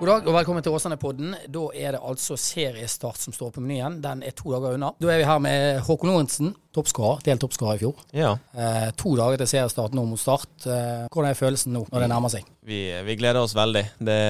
God 0.00 0.08
dag 0.08 0.28
og 0.30 0.32
velkommen 0.32 0.64
til 0.64 0.72
Åsane-podden. 0.72 1.34
Da 1.52 1.62
er 1.76 1.92
det 1.92 1.98
altså 2.08 2.32
seriestart 2.40 3.20
som 3.20 3.34
står 3.36 3.50
på 3.52 3.60
menyen. 3.60 3.98
Den 4.00 4.22
er 4.24 4.32
to 4.32 4.48
dager 4.48 4.78
unna. 4.78 4.94
Da 4.96 5.10
er 5.12 5.20
vi 5.20 5.26
her 5.28 5.42
med 5.44 5.82
Håkon 5.84 6.08
Lorentzen, 6.08 6.54
toppskårer, 6.72 7.20
delt 7.26 7.44
toppskårer 7.44 7.76
i 7.76 7.82
fjor. 7.82 8.00
Ja. 8.16 8.30
Eh, 8.56 8.88
to 8.96 9.12
dager 9.20 9.42
til 9.42 9.50
seriestart 9.52 9.92
nå 9.92 10.06
mot 10.08 10.22
start. 10.22 10.48
Eh, 10.64 11.04
hvordan 11.04 11.28
er 11.28 11.36
følelsen 11.36 11.76
nå 11.76 11.84
når 11.90 12.06
det 12.06 12.08
nærmer 12.14 12.32
seg? 12.32 12.48
Vi, 12.64 12.80
vi 13.04 13.20
gleder 13.20 13.44
oss 13.44 13.52
veldig. 13.52 13.84
Det, 13.98 14.20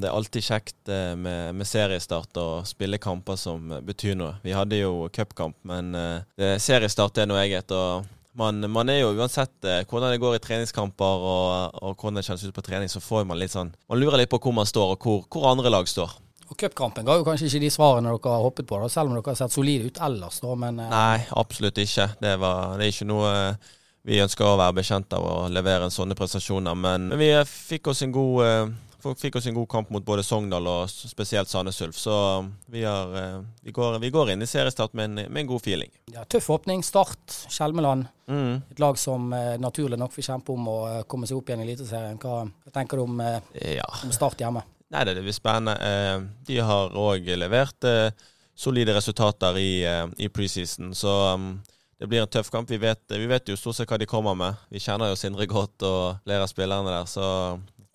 det 0.00 0.08
er 0.08 0.16
alltid 0.16 0.48
kjekt 0.48 0.94
eh, 0.96 1.12
med, 1.12 1.58
med, 1.60 1.68
seriestart 1.68 2.40
og 2.40 2.64
spille 2.72 2.96
kamper 2.96 3.36
som 3.36 3.68
betyr 3.84 4.16
noe. 4.16 4.38
Vi 4.40 4.56
hadde 4.56 4.80
jo 4.80 5.10
cupkamp, 5.12 5.60
men 5.68 5.92
eh, 5.92 6.54
seriestart 6.56 7.20
er 7.20 7.28
noe 7.28 7.44
eget. 7.44 7.76
og 7.76 8.08
man, 8.38 8.62
man, 8.70 8.92
er 8.92 9.02
jo 9.02 9.10
uansett 9.16 9.66
eh, 9.66 9.82
hvordan 9.88 10.14
det 10.14 10.22
går 10.22 10.38
i 10.38 10.42
treningskamper 10.42 11.26
og, 11.32 11.74
og, 11.82 11.96
hvordan 11.98 12.20
det 12.20 12.24
kjennes 12.28 12.46
ut 12.46 12.56
på 12.56 12.64
trening, 12.64 12.90
så 12.90 13.02
får 13.02 13.26
man 13.28 13.40
litt 13.40 13.54
sånn 13.54 13.72
Man 13.90 14.00
lurer 14.00 14.22
litt 14.22 14.30
på 14.32 14.40
hvor 14.42 14.54
man 14.56 14.68
står, 14.68 14.94
og 14.94 15.04
hvor, 15.04 15.24
hvor 15.32 15.50
andre 15.50 15.72
lag 15.72 15.90
står. 15.90 16.14
Og 16.48 16.56
Cupkampen 16.56 17.04
ga 17.04 17.18
jo 17.18 17.26
kanskje 17.26 17.50
ikke 17.50 17.66
de 17.66 17.72
svarene 17.72 18.12
dere 18.14 18.32
har 18.32 18.44
hoppet 18.46 18.68
på, 18.68 18.78
da, 18.80 18.88
selv 18.92 19.10
om 19.10 19.18
dere 19.18 19.34
har 19.34 19.40
sett 19.40 19.52
solide 19.52 19.90
ut 19.90 20.00
ellers. 20.06 20.38
Da, 20.44 20.54
men, 20.56 20.80
eh. 20.80 20.92
Nei, 20.92 21.18
absolutt 21.36 21.80
ikke. 21.82 22.08
Det, 22.22 22.36
var, 22.40 22.78
det 22.78 22.86
er 22.86 22.94
ikke 22.94 23.10
noe 23.10 23.32
eh, 23.34 23.72
vi 24.08 24.22
ønsker 24.24 24.46
å 24.48 24.56
være 24.56 24.78
bekjent 24.78 25.12
av 25.18 25.26
å 25.26 25.38
levere 25.52 25.88
en 25.88 25.92
sånne 25.92 26.16
prestasjoner. 26.16 26.78
Men 26.78 27.10
vi 27.20 27.32
fikk 27.44 27.90
oss 27.92 28.00
en 28.06 28.14
god 28.14 28.78
fikk 29.02 29.36
oss 29.38 29.46
en 29.46 29.54
god 29.54 29.68
kamp 29.70 29.90
mot 29.90 30.04
både 30.04 30.22
Sogndal 30.26 30.66
og 30.66 30.90
spesielt 30.90 31.48
Sandnes 31.48 31.80
Ulf. 31.82 31.96
Så 31.98 32.14
um, 32.40 32.50
vi, 32.66 32.82
har, 32.84 33.12
uh, 33.14 33.44
vi, 33.62 33.72
går, 33.72 33.98
vi, 34.02 34.10
går, 34.10 34.32
inn 34.32 34.42
i 34.42 34.48
seriestart 34.48 34.96
med 34.98 35.04
en, 35.04 35.14
med 35.32 35.42
en 35.42 35.50
god 35.52 35.62
feeling. 35.62 35.92
Ja, 36.14 36.24
tøff 36.24 36.50
åpning. 36.50 36.82
Start, 36.86 37.44
Skjelmeland. 37.48 38.08
Mm. 38.26 38.58
Et 38.70 38.82
lag 38.82 38.98
som 38.98 39.30
uh, 39.32 39.54
naturlig 39.60 40.00
nok 40.00 40.14
får 40.16 40.28
kjempe 40.30 40.54
om 40.54 40.66
å 40.72 40.78
komme 41.10 41.30
seg 41.30 41.38
opp 41.38 41.50
igjen 41.50 41.62
i 41.62 41.68
Eliteserien. 41.68 42.18
Hva, 42.22 42.42
hva, 42.48 42.74
tenker 42.74 42.98
du 42.98 43.06
om, 43.06 43.22
ja. 43.54 43.86
om, 44.02 44.12
Start 44.14 44.42
hjemme? 44.42 44.64
Nei, 44.88 45.04
Det 45.04 45.22
blir 45.22 45.36
spennende. 45.36 46.28
de 46.48 46.60
har 46.64 46.94
òg 46.96 47.26
levert 47.36 47.84
solide 48.58 48.94
resultater 48.96 49.58
i, 49.60 49.72
i 50.16 50.28
preseason. 50.32 50.94
Så 50.96 51.12
um, 51.34 51.52
det 51.98 52.06
blir 52.06 52.22
en 52.22 52.30
tøff 52.30 52.50
kamp. 52.50 52.70
Vi 52.70 52.78
vet, 52.78 53.02
vi 53.10 53.26
vet, 53.26 53.50
jo 53.50 53.56
stort 53.58 53.76
sett 53.76 53.90
hva 53.90 53.98
de 53.98 54.06
kommer 54.06 54.34
med. 54.38 54.58
Vi 54.70 54.80
kjenner 54.82 55.10
jo 55.10 55.18
Sindre 55.18 55.46
godt 55.50 55.82
og 55.86 56.22
flere 56.22 56.46
av 56.46 56.50
spillerne 56.50 56.94
der. 56.94 57.08
Så 57.10 57.26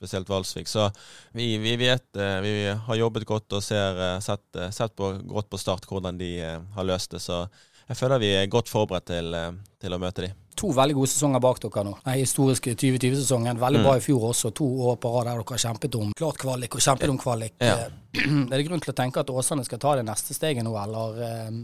spesielt 0.04 0.30
Valsvik. 0.30 0.68
Så 0.68 0.90
vi, 1.32 1.58
vi, 1.58 1.76
vet 1.80 2.16
eh, 2.16 2.40
Vi 2.42 2.54
har 2.88 2.96
jobbet 2.96 3.26
godt 3.26 3.56
og 3.56 3.64
ser, 3.64 4.00
eh, 4.00 4.20
sett, 4.20 4.46
eh, 4.56 4.72
sett 4.72 4.96
på, 4.96 5.14
godt 5.32 5.50
på 5.50 5.60
start 5.62 5.88
hvordan 5.88 6.20
de 6.20 6.36
har 6.76 6.88
løst 6.88 7.16
det. 7.16 7.22
Så 7.24 7.46
jeg 7.88 8.00
føler 8.00 8.20
vi 8.20 8.34
er 8.36 8.52
godt 8.52 8.72
forberedt 8.72 9.08
til, 9.12 9.36
til 9.80 9.96
å 9.96 10.00
møte 10.00 10.28
dem. 10.28 10.40
To 10.60 10.70
veldig 10.76 10.96
gode 10.96 11.10
sesonger 11.10 11.42
bak 11.42 11.58
dere 11.64 11.84
nå. 11.88 11.96
Den 12.04 12.20
historiske 12.20 12.76
2020-sesongen. 12.78 13.58
Veldig 13.60 13.82
mm. 13.82 13.88
bra 13.88 13.96
i 13.98 14.04
fjor 14.04 14.28
også. 14.30 14.54
To 14.56 14.68
år 14.92 15.00
på 15.02 15.12
rad 15.16 15.28
der 15.32 15.40
dere 15.40 15.56
har 15.56 15.64
kjempet 15.66 15.98
om 16.00 16.14
klart 16.20 16.40
kvalik 16.44 16.78
og 16.78 16.86
kjempet 16.86 17.16
om 17.16 17.20
kvalik. 17.20 17.56
Ja. 17.64 17.90
Er 18.52 18.54
det 18.54 18.66
grunn 18.68 18.84
til 18.84 18.94
å 18.94 18.98
tenke 18.98 19.24
at 19.24 19.32
Åsane 19.34 19.66
skal 19.66 19.82
ta 19.82 19.98
det 19.98 20.06
neste 20.08 20.36
steget 20.38 20.68
nå, 20.68 20.76
eller 20.78 21.18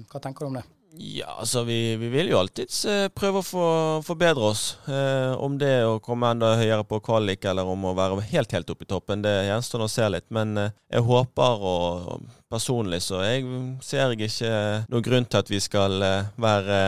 hva 0.10 0.23
tenker 0.23 0.48
du 0.48 0.50
om 0.50 0.58
det? 0.58 0.66
Ja, 0.98 1.36
altså 1.40 1.64
vi, 1.64 1.95
vi 1.95 2.08
vil 2.09 2.32
jo 2.32 2.40
alltids 2.40 2.82
eh, 2.90 3.08
prøve 3.14 3.44
å 3.44 3.68
forbedre 4.06 4.48
oss. 4.50 4.64
Eh, 4.90 5.36
om 5.38 5.58
det 5.62 5.84
å 5.86 6.00
komme 6.02 6.32
enda 6.34 6.56
høyere 6.58 6.84
på 6.88 6.98
kvalik 7.06 7.45
eller 7.45 7.70
om 7.70 7.86
å 7.86 7.94
være 7.98 8.23
helt 8.32 8.56
helt 8.56 8.73
oppe 8.73 8.88
i 8.88 8.90
toppen, 8.90 9.22
det 9.22 9.36
gjenstår 9.45 9.86
å 9.86 9.90
se 9.92 10.08
litt. 10.10 10.26
Men 10.34 10.58
eh, 10.58 10.73
jeg 10.90 11.06
håper, 11.06 11.66
og 11.70 12.26
personlig 12.50 13.04
så 13.06 13.22
jeg 13.22 13.45
ser 13.86 14.16
jeg 14.16 14.32
ikke 14.32 14.54
noen 14.90 15.06
grunn 15.06 15.30
til 15.30 15.44
at 15.44 15.52
vi 15.54 15.62
skal 15.62 16.02
eh, 16.02 16.32
være, 16.42 16.80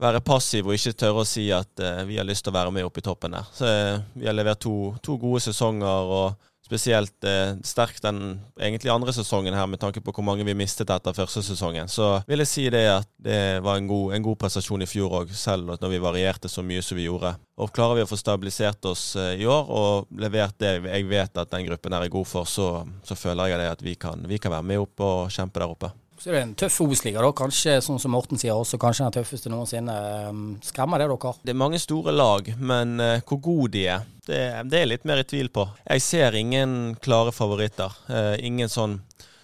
være 0.00 0.24
passive 0.24 0.72
og 0.72 0.78
ikke 0.78 0.96
tørre 1.04 1.24
å 1.26 1.28
si 1.28 1.50
at 1.52 1.84
eh, 1.84 2.04
vi 2.08 2.16
har 2.16 2.28
lyst 2.28 2.46
til 2.46 2.54
å 2.54 2.58
være 2.62 2.72
med 2.74 2.88
oppe 2.88 3.04
i 3.04 3.08
toppen 3.10 3.36
der. 3.36 3.50
Så 3.54 3.68
eh, 3.68 3.98
vi 4.16 4.30
har 4.30 4.38
levert 4.38 4.64
to, 4.64 4.94
to 5.04 5.20
gode 5.20 5.44
sesonger. 5.44 6.14
og 6.20 6.49
spesielt 6.70 7.24
eh, 7.26 7.56
sterk 7.66 7.98
den 8.02 8.38
egentlig 8.60 8.92
andre 8.92 9.12
sesongen 9.14 9.56
her, 9.58 9.66
med 9.66 9.80
tanke 9.82 10.00
på 10.00 10.12
hvor 10.14 10.24
mange 10.26 10.46
vi 10.46 10.54
mistet 10.54 10.90
etter 10.94 11.16
første 11.16 11.42
sesongen. 11.42 11.90
Så 11.90 12.20
vil 12.30 12.44
jeg 12.44 12.50
si 12.50 12.66
det 12.70 12.84
at 12.92 13.08
det 13.18 13.58
var 13.66 13.80
en 13.80 13.88
god, 13.90 14.14
en 14.14 14.26
god 14.28 14.38
prestasjon 14.38 14.86
i 14.86 14.88
fjor 14.88 15.16
òg, 15.22 15.32
selv 15.34 15.74
når 15.80 15.90
vi 15.90 16.02
varierte 16.02 16.50
så 16.50 16.62
mye 16.62 16.84
som 16.84 16.98
vi 17.00 17.08
gjorde. 17.08 17.34
Og 17.60 17.72
Klarer 17.74 17.98
vi 17.98 18.04
å 18.06 18.10
få 18.10 18.18
stabilisert 18.20 18.86
oss 18.86 19.16
eh, 19.18 19.40
i 19.42 19.48
år 19.50 19.66
og 19.66 20.14
levert 20.22 20.54
det 20.62 20.76
jeg 20.78 21.08
vet 21.10 21.42
at 21.42 21.50
den 21.50 21.66
gruppen 21.66 21.98
er 21.98 22.12
god 22.12 22.30
for, 22.30 22.46
så, 22.46 22.70
så 23.02 23.18
føler 23.18 23.50
jeg 23.50 23.62
det 23.64 23.72
at 23.74 23.84
vi 23.84 23.96
kan, 23.98 24.22
vi 24.30 24.38
kan 24.38 24.54
være 24.54 24.70
med 24.70 24.86
opp 24.86 25.06
og 25.06 25.34
kjempe 25.34 25.62
der 25.62 25.74
oppe. 25.74 25.90
Så 26.20 26.28
er 26.28 26.34
det 26.36 26.40
en 26.44 26.50
tøff 26.58 26.74
Obos-liga. 26.84 27.22
Kanskje 27.32 27.78
sånn 27.80 28.00
som 28.02 28.12
Morten 28.12 28.36
sier, 28.36 28.52
også 28.52 28.76
kanskje 28.80 29.06
den 29.06 29.14
tøffeste 29.14 29.48
noensinne. 29.48 29.94
Ehm, 30.28 30.42
skremmer 30.60 31.00
det 31.00 31.06
dere? 31.08 31.32
Det 31.40 31.54
er 31.54 31.56
mange 31.62 31.80
store 31.80 32.12
lag, 32.12 32.50
men 32.60 33.00
uh, 33.00 33.22
hvor 33.24 33.40
gode 33.40 33.70
de 33.78 33.86
er, 33.94 34.04
det, 34.26 34.40
det, 34.68 34.82
er 34.82 34.90
litt 34.90 35.06
mer 35.08 35.22
i 35.22 35.24
tvil 35.24 35.48
på. 35.48 35.64
Jeg 35.86 36.04
ser 36.04 36.36
ingen 36.36 36.98
klare 37.00 37.32
favoritter. 37.32 37.96
Uh, 38.10 38.36
ingen 38.36 38.68
sånn 38.68 39.00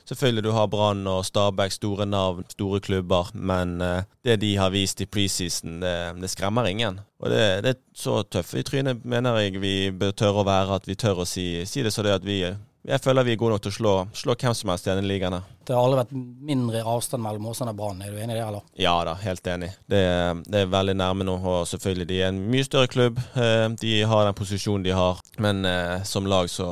Selvfølgelig 0.06 0.44
du 0.44 0.52
har 0.54 0.68
Brann 0.70 1.00
og 1.10 1.24
Stabæk, 1.26 1.72
store 1.74 2.04
navn, 2.06 2.44
store 2.52 2.78
klubber, 2.78 3.32
men 3.34 3.80
uh, 3.82 4.04
det 4.22 4.36
de 4.44 4.52
har 4.54 4.70
vist 4.70 5.00
i 5.02 5.08
preseason, 5.10 5.80
det, 5.82 5.94
det 6.20 6.30
skremmer 6.30 6.68
ingen. 6.70 7.00
Og 7.18 7.32
det, 7.32 7.40
det, 7.64 7.72
er 7.72 7.80
så 7.98 8.20
tøffe 8.22 8.60
i 8.60 8.68
trynet, 8.68 9.02
mener 9.02 9.40
jeg 9.40 9.58
vi 9.58 9.74
bør 9.90 10.14
tørre 10.14 10.44
å 10.44 10.46
være, 10.46 10.78
at 10.78 10.86
vi 10.86 10.94
tør 10.94 11.24
å 11.24 11.26
si, 11.26 11.64
si 11.66 11.82
det 11.82 11.90
så 11.90 12.06
det 12.06 12.14
at 12.20 12.28
vi 12.28 12.38
jeg 12.86 13.02
føler 13.02 13.26
vi 13.26 13.34
er 13.34 13.38
gode 13.40 13.56
nok 13.56 13.64
til 13.64 13.72
å 13.72 13.76
slå, 13.76 13.92
slå 14.14 14.34
hvem 14.38 14.54
som 14.54 14.70
helst 14.70 14.86
i 14.86 14.92
denne 14.92 15.08
ligaen. 15.10 15.40
Det 15.66 15.74
har 15.74 15.82
aldri 15.82 16.02
vært 16.04 16.12
mindre 16.50 16.82
avstand 16.86 17.24
mellom 17.24 17.48
Åsane 17.50 17.72
og 17.74 17.80
Brann, 17.80 18.02
er 18.04 18.12
du 18.14 18.20
enig 18.20 18.36
i 18.36 18.38
det, 18.38 18.44
eller? 18.46 18.68
Ja 18.78 18.94
da, 19.08 19.16
helt 19.24 19.50
enig. 19.50 19.72
Det, 19.90 20.02
det, 20.46 20.60
er 20.60 20.70
veldig 20.70 20.94
nærme 21.00 21.26
nå, 21.26 21.34
og 21.42 21.66
selvfølgelig, 21.66 22.06
de 22.12 22.20
er 22.20 22.30
en 22.30 22.44
mye 22.52 22.66
større 22.68 22.90
klubb. 22.92 23.18
Eh, 23.34 23.66
de 23.82 23.96
har 24.06 24.28
den 24.28 24.38
posisjonen 24.38 24.86
de 24.86 24.94
har, 24.94 25.18
men 25.42 25.66
eh, 25.66 25.98
som 26.06 26.28
lag 26.30 26.50
så 26.52 26.68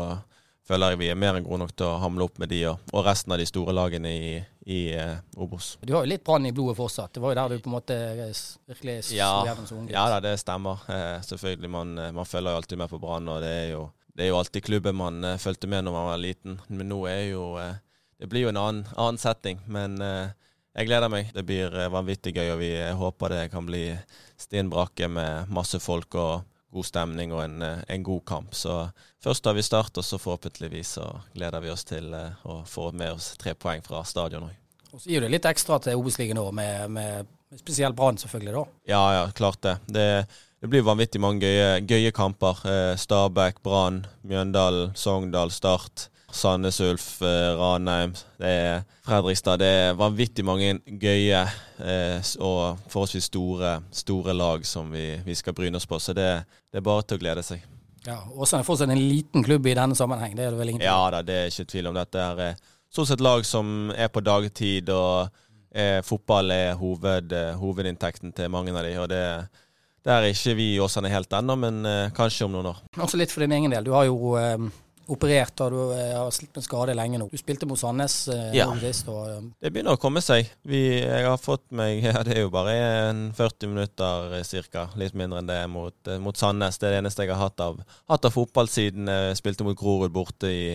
føler 0.64 0.94
jeg 0.94 1.00
vi 1.03 1.08
er 1.12 1.19
mer 1.19 1.36
enn 1.36 1.44
gode 1.44 1.64
nok 1.64 1.74
til 1.76 1.91
å 1.91 1.98
hamle 2.00 2.28
opp 2.28 2.38
med 2.41 2.48
de 2.54 2.62
og, 2.70 2.94
og 2.94 3.04
resten 3.04 3.34
av 3.34 3.42
de 3.42 3.48
store 3.50 3.74
lagene 3.76 4.12
i, 4.14 4.30
i 4.70 4.78
uh, 4.97 5.19
Obos. 5.36 5.74
Du 5.82 5.92
har 5.92 6.06
jo 6.06 6.12
litt 6.14 6.24
brann 6.24 6.47
i 6.48 6.54
blodet 6.56 6.78
fortsatt. 6.78 7.12
Det 7.12 7.20
var 7.20 7.34
jo 7.34 7.41
der 7.41 7.53
du 7.53 7.66
på 7.66 7.69
en 7.69 7.74
måte 7.74 7.98
virkelig 8.70 8.94
ja, 9.12 9.34
ja 9.44 10.06
da, 10.14 10.22
det 10.24 10.38
stemmer. 10.41 10.86
Eh, 10.88 11.19
selvfølgelig, 11.26 11.74
man, 11.74 11.92
man 12.16 12.30
følger 12.30 12.54
jo 12.54 12.62
alltid 12.62 12.80
med 12.80 12.94
på 12.94 13.03
Brann, 13.03 13.28
og 13.28 13.44
det 13.44 13.53
er 13.58 13.69
jo 13.74 13.84
det 14.14 14.25
er 14.25 14.30
jo 14.30 14.38
alltid 14.38 14.64
klubben 14.64 14.97
man 14.97 15.25
uh, 15.26 15.36
fulgte 15.42 15.66
med 15.70 15.84
når 15.84 15.92
man 15.92 16.08
var 16.12 16.22
liten. 16.22 16.60
Men 16.69 16.91
nå 16.91 17.00
er 17.10 17.28
jo 17.32 17.54
uh, 17.58 17.75
Det 18.19 18.28
blir 18.30 18.47
jo 18.47 18.52
en 18.52 18.60
annen, 18.60 18.86
annen 18.94 19.19
setting. 19.19 19.58
Men 19.66 19.98
uh, 20.02 20.30
jeg 20.75 20.88
gleder 20.88 21.10
meg. 21.10 21.32
Det 21.34 21.44
blir 21.47 21.75
vanvittig 21.91 22.34
gøy, 22.34 22.53
og 22.54 22.58
vi 22.62 22.72
håper 22.98 23.34
det 23.34 23.44
kan 23.53 23.66
bli 23.66 23.88
stinn 24.38 24.70
brakke 24.70 25.08
med 25.10 25.50
masse 25.54 25.78
folk 25.82 26.14
og 26.19 26.47
god 26.74 26.86
stemning 26.88 27.30
og 27.30 27.44
en, 27.44 27.62
en, 27.62 28.03
god 28.03 28.24
kamp. 28.26 28.54
Så 28.58 28.80
først 29.22 29.47
har 29.47 29.54
vi 29.54 29.62
start, 29.62 29.94
og 29.98 30.06
så 30.06 30.19
forhåpentligvis 30.19 30.97
så 30.98 31.06
gleder 31.34 31.62
vi 31.62 31.70
oss 31.70 31.86
til 31.86 32.10
å 32.10 32.64
få 32.66 32.88
med 32.91 33.14
oss 33.14 33.36
tre 33.38 33.54
poeng 33.54 33.86
fra 33.86 34.03
stadion 34.03 34.48
òg. 34.48 34.56
Og 34.91 35.03
så 35.03 35.10
gir 35.10 35.22
det 35.22 35.30
litt 35.30 35.47
ekstra 35.47 35.78
til 35.82 35.98
Obos-ligaen 35.98 36.38
òg, 36.42 36.50
med, 36.54 36.91
med, 36.94 37.30
spesielt 37.58 37.94
Brann 37.98 38.19
selvfølgelig, 38.19 38.56
da. 38.58 38.64
Ja, 38.91 39.04
ja, 39.20 39.22
klart 39.34 39.62
det. 39.62 39.76
Det 39.86 40.08
det 40.64 40.70
blir 40.72 40.80
vanvittig 40.80 41.20
mange 41.20 41.44
gøye, 41.44 41.82
gøye 41.84 42.10
kamper. 42.16 42.62
Eh, 42.64 42.94
Stabæk, 42.97 43.58
Brann, 43.60 43.98
Mjøndalen, 44.25 44.94
Sogndal, 44.97 45.50
Start. 45.52 46.06
Sandnes 46.32 46.80
Ulf, 46.80 47.20
eh, 47.22 47.50
Ranheim, 47.58 48.14
det 48.41 48.48
er 48.48 48.80
Fredrikstad. 49.04 49.60
Det 49.60 49.69
er 49.69 49.98
vanvittig 49.98 50.42
mange 50.44 50.78
gøye 50.88 51.42
eh, 51.44 52.30
og 52.41 52.80
forholdsvis 52.88 53.28
store, 53.28 53.74
store 53.92 54.32
lag 54.34 54.64
som 54.66 54.88
vi, 54.91 55.20
vi, 55.26 55.36
skal 55.36 55.53
bryne 55.54 55.76
oss 55.76 55.86
på. 55.86 56.00
Så 56.00 56.16
det, 56.16 56.30
det, 56.72 56.80
er 56.80 56.86
bare 56.88 57.04
til 57.04 57.20
å 57.20 57.22
glede 57.22 57.44
seg. 57.44 57.66
Ja, 58.08 58.22
Åsane 58.32 58.64
er 58.64 58.66
fortsatt 58.66 58.91
en 58.91 59.04
liten 59.04 59.44
klubb 59.44 59.69
i 59.69 59.76
denne 59.76 59.94
sammenheng, 59.94 60.32
det 60.34 60.47
er 60.47 60.56
det 60.56 60.62
vel 60.62 60.72
ingen 60.72 60.86
Ja 60.88 61.10
da, 61.12 61.20
det 61.20 61.36
er 61.42 61.53
ikke 61.53 61.69
tvil 61.74 61.92
om 61.92 62.00
dette. 62.00 62.24
er 62.48 62.56
stort 62.88 63.12
sett 63.12 63.22
lag 63.22 63.44
som 63.44 63.92
er 63.92 64.08
på 64.08 64.24
dagtid, 64.24 64.88
og 64.97 65.28
eh, 65.76 66.00
fotball 66.08 66.56
er 66.56 66.72
hoved, 66.80 67.36
hovedinntekten 67.60 68.32
til 68.32 68.50
mange 68.50 68.72
av 68.72 68.89
de, 68.89 68.97
og 69.04 69.12
det 69.12 69.21
er 69.28 69.47
der 70.04 70.21
er 70.21 70.34
ikke 70.34 70.56
vi 70.59 70.74
i 70.74 70.80
Åsane 70.84 71.12
helt 71.12 71.33
ennå, 71.33 71.56
men 71.56 71.84
eh, 71.89 72.15
kanskje 72.15 72.45
om 72.45 72.53
noen 72.53 72.74
år. 72.74 72.80
Også 73.01 73.21
litt 73.21 73.33
for 73.33 73.45
din 73.45 73.54
egen 73.56 73.72
del. 73.72 73.86
Du 73.86 73.95
har 73.97 74.04
jo 74.04 74.34
eh, 74.36 74.66
operert 75.09 75.60
og 75.65 75.72
du 75.72 75.78
eh, 75.97 76.12
har 76.12 76.28
slitt 76.34 76.53
med 76.53 76.66
skade 76.66 76.97
lenge 76.97 77.21
nå. 77.21 77.30
Du 77.33 77.41
spilte 77.41 77.68
mot 77.68 77.80
Sandnes 77.80 78.18
ja. 78.53 78.66
sist. 78.83 79.09
Og, 79.09 79.48
det 79.65 79.72
begynner 79.72 79.97
å 79.97 80.01
komme 80.01 80.21
seg. 80.24 80.51
Vi, 80.68 80.83
jeg 81.01 81.24
har 81.24 81.41
fått 81.41 81.65
meg 81.72 82.04
ja, 82.09 82.21
Det 82.27 82.36
er 82.36 82.45
jo 82.45 82.53
bare 82.53 82.77
40 83.39 83.72
minutter 83.72 84.36
ca. 84.68 84.86
Litt 85.01 85.16
mindre 85.16 85.41
enn 85.41 85.48
det 85.48 85.60
mot, 85.72 85.97
mot, 86.21 86.36
Sandnes. 86.36 86.77
Det 86.77 86.91
er 86.91 86.98
det 86.98 87.03
eneste 87.06 87.24
jeg 87.24 87.33
har 87.33 87.47
hatt 87.47 87.65
av, 87.65 87.80
hatt 88.12 88.28
av 88.28 88.36
fotball 88.36 88.68
siden 88.68 89.09
jeg 89.09 89.41
spilte 89.41 89.65
mot 89.65 89.78
Grorud 89.78 90.12
borte 90.12 90.53
i 90.53 90.66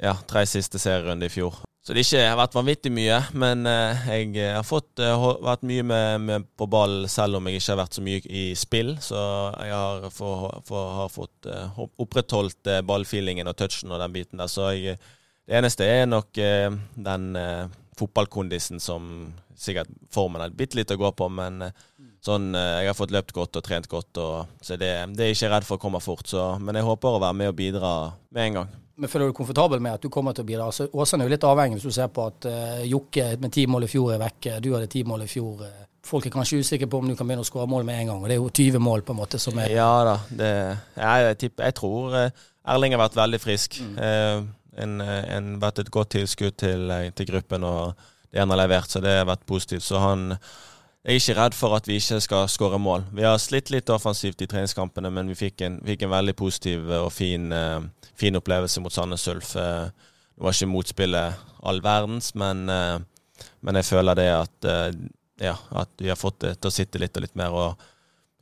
ja, 0.00 0.16
tre 0.30 0.48
siste 0.48 0.80
serierunde 0.80 1.28
i 1.28 1.34
fjor. 1.34 1.60
Så 1.88 1.94
det 1.96 2.02
ikke 2.04 2.20
har 2.20 2.34
vært 2.36 2.52
vanvittig 2.52 2.90
mye, 2.92 3.16
men 3.40 3.62
uh, 3.64 4.08
jeg 4.12 4.34
har 4.52 4.64
fått 4.66 5.00
uh, 5.00 5.22
vært 5.40 5.62
mye 5.64 5.80
med, 5.88 6.20
med, 6.20 6.48
på 6.60 6.66
ball 6.68 7.06
selv 7.08 7.38
om 7.38 7.46
jeg 7.48 7.62
ikke 7.62 7.70
har 7.72 7.78
vært 7.80 7.94
så 7.96 8.02
mye 8.04 8.18
i 8.28 8.42
spill. 8.60 8.90
Så 9.00 9.20
jeg 9.56 9.72
har, 9.72 10.02
for, 10.12 10.50
for, 10.68 10.90
har 10.98 11.08
fått 11.08 11.48
opprettholdt 11.88 12.68
ballfeelingen 12.84 13.48
og 13.48 13.56
touchen 13.56 13.94
og 13.96 14.02
den 14.02 14.12
biten 14.18 14.42
der. 14.42 14.50
Så 14.52 14.66
jeg, 14.76 14.98
det 15.48 15.56
eneste 15.56 15.88
er 15.88 16.04
nok 16.10 16.36
den 16.36 17.24
fotballkondisen 17.96 18.84
som 18.84 19.30
sikkert 19.56 19.88
formen 20.12 20.44
er 20.44 20.52
bitte 20.52 20.76
litt 20.76 20.92
å 20.92 20.98
gå 21.00 21.08
på, 21.16 21.30
men 21.32 21.70
sånn 22.20 22.50
Jeg 22.52 22.90
har 22.90 22.98
fått 22.98 23.14
løpt 23.16 23.32
godt 23.32 23.56
og 23.56 23.64
trent 23.64 23.88
godt, 23.88 24.20
og, 24.20 24.52
så 24.60 24.76
det, 24.76 24.92
det 25.16 25.24
er 25.24 25.32
jeg 25.32 25.38
ikke 25.38 25.50
redd 25.54 25.70
for 25.70 25.80
å 25.80 25.84
komme 25.86 26.04
fort. 26.04 26.28
Så, 26.28 26.50
men 26.60 26.76
jeg 26.76 26.84
håper 26.84 27.16
å 27.16 27.24
være 27.24 27.40
med 27.40 27.54
og 27.54 27.56
bidra 27.62 27.94
med 28.28 28.44
en 28.44 28.60
gang. 28.60 28.76
Men 28.98 29.10
Føler 29.10 29.28
du 29.28 29.30
deg 29.30 29.38
komfortabel 29.38 29.82
med 29.82 29.94
at 29.94 30.02
du 30.02 30.10
kommer 30.10 30.34
til 30.34 30.42
å 30.42 30.48
bidra? 30.48 30.64
Altså, 30.72 30.88
Åsane 30.90 31.22
er 31.22 31.28
jo 31.28 31.34
litt 31.36 31.46
avhengig 31.46 31.78
hvis 31.78 31.86
du 31.86 31.94
ser 31.94 32.10
på 32.10 32.24
at 32.26 32.48
uh, 32.50 32.80
Jokke 32.82 33.28
med 33.38 33.54
ti 33.54 33.66
mål 33.70 33.86
i 33.86 33.90
fjor 33.92 34.14
er 34.16 34.22
vekke, 34.24 34.56
du 34.64 34.72
hadde 34.74 34.90
ti 34.90 35.04
mål 35.06 35.22
i 35.22 35.28
fjor. 35.30 35.62
Uh, 35.62 35.84
folk 36.08 36.26
er 36.26 36.34
kanskje 36.34 36.58
usikre 36.64 36.88
på 36.90 36.98
om 36.98 37.06
du 37.06 37.14
kan 37.14 37.28
begynne 37.28 37.44
å 37.46 37.48
skåre 37.48 37.68
mål 37.70 37.86
med 37.86 38.00
en 38.00 38.10
gang. 38.10 38.24
og 38.24 38.26
Det 38.26 38.34
er 38.34 38.42
jo 38.42 38.50
20 38.50 38.82
mål 38.82 39.04
på 39.06 39.14
en 39.14 39.20
måte 39.20 39.38
som 39.42 39.60
er 39.62 39.70
Ja 39.70 39.92
da. 40.08 40.16
Det, 40.40 40.52
jeg, 40.98 41.28
jeg, 41.28 41.52
jeg 41.62 41.76
tror 41.78 42.16
Erling 42.18 42.96
har 42.96 43.04
vært 43.04 43.20
veldig 43.20 43.40
frisk. 43.42 43.78
Mm. 43.86 43.94
Uh, 44.02 44.82
en, 44.82 45.00
en, 45.02 45.54
vært 45.62 45.82
et 45.82 45.94
godt 45.94 46.16
tilskudd 46.16 46.58
til, 46.58 46.90
til 47.18 47.30
gruppen, 47.30 47.64
og 47.66 47.98
det 48.30 48.42
han 48.42 48.50
har 48.52 48.60
levert, 48.60 48.90
så 48.90 49.02
det 49.02 49.14
har 49.20 49.30
vært 49.30 49.46
positivt. 49.48 49.86
Så 49.86 49.98
han 50.02 50.32
jeg 51.08 51.14
er 51.14 51.22
ikke 51.22 51.36
redd 51.38 51.54
for 51.56 51.72
at 51.72 51.86
vi 51.88 51.94
ikke 51.96 52.18
skal 52.20 52.48
skåre 52.52 52.76
mål. 52.76 53.06
Vi 53.16 53.24
har 53.24 53.38
slitt 53.40 53.70
litt 53.72 53.88
offensivt 53.88 54.42
i 54.44 54.48
treningskampene, 54.50 55.08
men 55.08 55.30
vi 55.32 55.38
fikk 55.38 55.62
en, 55.64 55.78
fikk 55.80 56.04
en 56.04 56.12
veldig 56.12 56.34
positiv 56.36 56.90
og 56.98 57.08
fin, 57.16 57.46
uh, 57.48 58.10
fin 58.20 58.36
opplevelse 58.36 58.82
mot 58.84 58.92
Sandnes 58.92 59.24
Ulf. 59.32 59.54
Uh, 59.56 59.88
det 60.36 60.44
var 60.44 60.52
ikke 60.52 60.68
motspillet 60.68 61.46
all 61.64 61.80
verdens, 61.80 62.34
men, 62.36 62.68
uh, 62.68 63.00
men 63.64 63.80
jeg 63.80 63.88
føler 63.88 64.20
det 64.20 64.28
at, 64.34 64.68
ja, 65.40 65.54
at 65.80 65.96
vi 65.96 66.12
har 66.12 66.20
fått 66.20 66.42
det 66.44 66.58
til 66.58 66.68
å 66.68 66.76
sitte 66.76 67.00
litt 67.00 67.16
og 67.16 67.24
litt 67.24 67.40
mer. 67.40 67.56
Og 67.56 67.88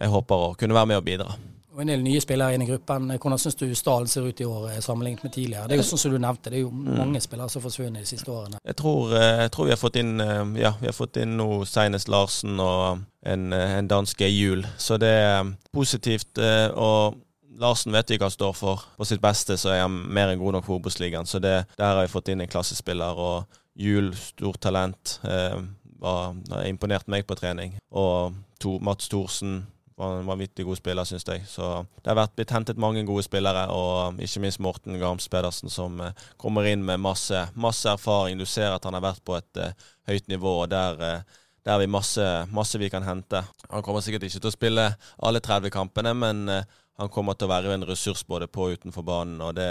jeg 0.02 0.10
håper 0.10 0.48
å 0.48 0.54
kunne 0.58 0.74
være 0.74 0.90
med 0.90 0.98
og 0.98 1.06
bidra 1.06 1.38
og 1.76 1.82
en 1.82 1.90
del 1.93 2.00
nye 2.00 2.20
spillere 2.25 2.56
inn 2.56 2.64
i 2.64 2.69
gruppen. 2.70 3.11
Hvordan 3.20 3.40
syns 3.40 3.58
du 3.61 3.67
stallen 3.76 4.08
ser 4.08 4.25
ut 4.25 4.40
i 4.40 4.46
år 4.49 4.70
eh, 4.70 4.78
sammenlignet 4.81 5.26
med 5.26 5.34
tidligere? 5.34 5.67
Det 5.69 5.76
er 5.76 5.82
jo 5.82 5.88
sånn 5.90 6.00
som 6.00 6.14
du 6.14 6.20
nevnte, 6.23 6.52
det 6.52 6.62
er 6.62 6.64
jo 6.64 6.73
mm. 6.73 6.87
mange 6.96 7.20
spillere 7.20 7.52
som 7.52 7.61
har 7.61 7.67
forsvunnet 7.69 8.06
de 8.06 8.08
siste 8.08 8.32
årene. 8.32 8.62
Jeg 8.64 8.78
tror, 8.81 9.12
eh, 9.19 9.43
jeg 9.43 9.52
tror, 9.52 9.69
vi 9.69 9.75
har 9.75 9.82
fått 9.82 10.00
inn 10.00 10.25
eh, 10.25 10.40
ja, 10.62 10.73
vi 10.81 10.88
har 10.88 10.96
fått 10.96 11.20
inn 11.20 11.37
nå 11.37 11.50
senest 11.69 12.08
Larsen 12.12 12.56
og 12.64 13.05
en, 13.26 13.52
en 13.52 13.93
danske 13.93 14.31
Jul, 14.31 14.64
så 14.81 14.96
det 15.02 15.12
er 15.20 15.52
positivt. 15.76 16.38
og 16.78 17.20
Larsen 17.61 17.93
vet 17.93 18.11
vi 18.11 18.19
hva 18.20 18.29
han 18.29 18.34
står 18.34 18.56
for. 18.56 18.84
På 18.96 19.05
sitt 19.08 19.20
beste 19.20 19.56
så 19.61 19.72
er 19.75 19.84
han 19.84 19.93
mer 19.93 20.32
enn 20.32 20.40
god 20.40 20.56
nok 20.56 20.67
for 20.69 20.81
Obos-ligaen. 20.81 21.29
Så 21.29 21.40
det, 21.43 21.56
der 21.76 21.93
har 21.93 22.02
vi 22.02 22.12
fått 22.12 22.29
inn 22.32 22.44
en 22.44 22.52
klassespiller. 22.52 23.17
Og 23.17 23.61
Juel, 23.76 24.12
stort 24.17 24.61
talent. 24.64 25.19
Eh, 25.25 25.61
var, 26.00 26.37
imponert 26.69 27.08
meg 27.12 27.26
på 27.29 27.37
trening. 27.38 27.76
Og 27.96 28.37
to, 28.61 28.76
Mats 28.84 29.08
Thorsen, 29.12 29.64
var 29.96 30.19
en 30.19 30.26
vanvittig 30.26 30.64
god 30.64 30.76
spiller, 30.76 31.04
syns 31.08 31.25
jeg. 31.28 31.43
Så 31.48 31.64
det 32.02 32.10
har 32.10 32.19
vært 32.19 32.34
blitt 32.37 32.52
hentet 32.52 32.81
mange 32.81 33.02
gode 33.08 33.25
spillere, 33.25 33.64
og 33.72 34.20
ikke 34.22 34.43
minst 34.44 34.60
Morten 34.60 34.98
Garms 35.00 35.28
Pedersen, 35.32 35.72
som 35.72 36.00
eh, 36.04 36.26
kommer 36.40 36.69
inn 36.69 36.84
med 36.84 37.00
masse, 37.00 37.46
masse, 37.54 37.88
erfaring. 37.88 38.38
Du 38.38 38.46
ser 38.46 38.75
at 38.75 38.84
han 38.84 38.96
har 38.96 39.04
vært 39.04 39.25
på 39.25 39.37
et 39.38 39.62
uh, 39.62 39.87
høyt 40.10 40.28
nivå, 40.28 40.52
og 40.62 40.70
der, 40.72 41.00
uh, 41.00 41.44
der 41.64 41.76
er 41.76 41.84
vi 41.84 41.90
masse, 41.90 42.25
masse, 42.52 42.81
vi 42.81 42.90
kan 42.93 43.06
hente. 43.08 43.40
Han 43.70 43.84
kommer 43.87 44.04
sikkert 44.04 44.28
ikke 44.28 44.43
til 44.43 44.52
å 44.52 44.56
spille 44.56 44.88
alle 45.16 45.40
30 45.40 45.72
kampene, 45.72 46.12
men 46.16 46.44
uh, 46.52 46.62
han 47.00 47.12
kommer 47.12 47.37
til 47.37 47.48
å 47.48 47.54
være 47.54 47.72
en 47.76 47.88
ressurs 47.88 48.25
både 48.28 48.50
på 48.52 48.69
og 48.69 48.76
utenfor 48.76 49.04
banen, 49.06 49.40
og 49.44 49.56
det, 49.56 49.70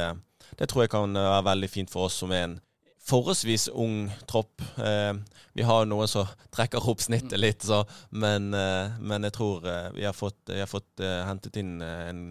det 0.57 0.69
tror 0.69 0.85
jeg 0.85 0.93
kan 0.93 1.13
være 1.13 1.45
veldig 1.53 1.69
fint 1.69 1.93
for 1.93 2.09
oss 2.09 2.17
som 2.21 2.33
er 2.33 2.49
en 2.49 2.59
forholdsvis 3.05 3.67
ung 3.67 4.11
tropp. 4.27 4.61
Eh, 4.77 5.13
vi 5.53 5.63
har 5.63 5.85
noen 5.85 6.07
som 6.07 6.27
trekker 6.51 6.89
opp 6.89 7.01
snittet 7.01 7.39
litt, 7.39 7.63
så, 7.63 7.83
men, 8.09 8.53
eh, 8.53 8.97
men, 8.99 9.23
jeg 9.27 9.35
tror 9.37 9.67
eh, 9.69 9.89
vi 9.95 10.05
har 10.05 10.13
fått, 10.13 10.41
har 10.49 10.69
fått 10.69 10.99
eh, 10.99 11.21
hentet 11.27 11.57
inn 11.61 11.77
eh, 11.81 12.09
en, 12.09 12.23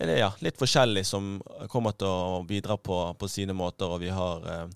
en, 0.00 0.12
ja, 0.18 0.30
litt 0.44 0.60
forskjellig 0.60 1.06
som 1.08 1.34
kommer 1.72 1.96
til 1.96 2.12
å 2.12 2.42
bidra 2.48 2.76
på, 2.76 3.02
på 3.18 3.28
sine 3.28 3.56
måter. 3.56 3.88
og 3.88 4.02
vi 4.04 4.12
har 4.12 4.48
eh, 4.48 4.66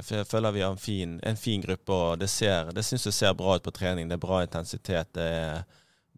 jeg 0.00 0.24
føler 0.30 0.54
vi 0.54 0.62
har 0.62 0.70
en 0.72 0.80
fin, 0.80 1.18
en 1.26 1.36
fin 1.36 1.60
gruppe, 1.60 1.92
og 1.92 2.20
det, 2.20 2.28
ser, 2.30 2.70
det 2.72 2.84
syns 2.86 3.08
jeg 3.08 3.14
ser 3.14 3.34
bra 3.36 3.56
ut 3.58 3.64
på 3.64 3.74
trening. 3.74 4.08
Det 4.08 4.16
er 4.16 4.22
bra 4.22 4.42
intensitet. 4.46 5.14
det 5.14 5.28
er 5.28 5.62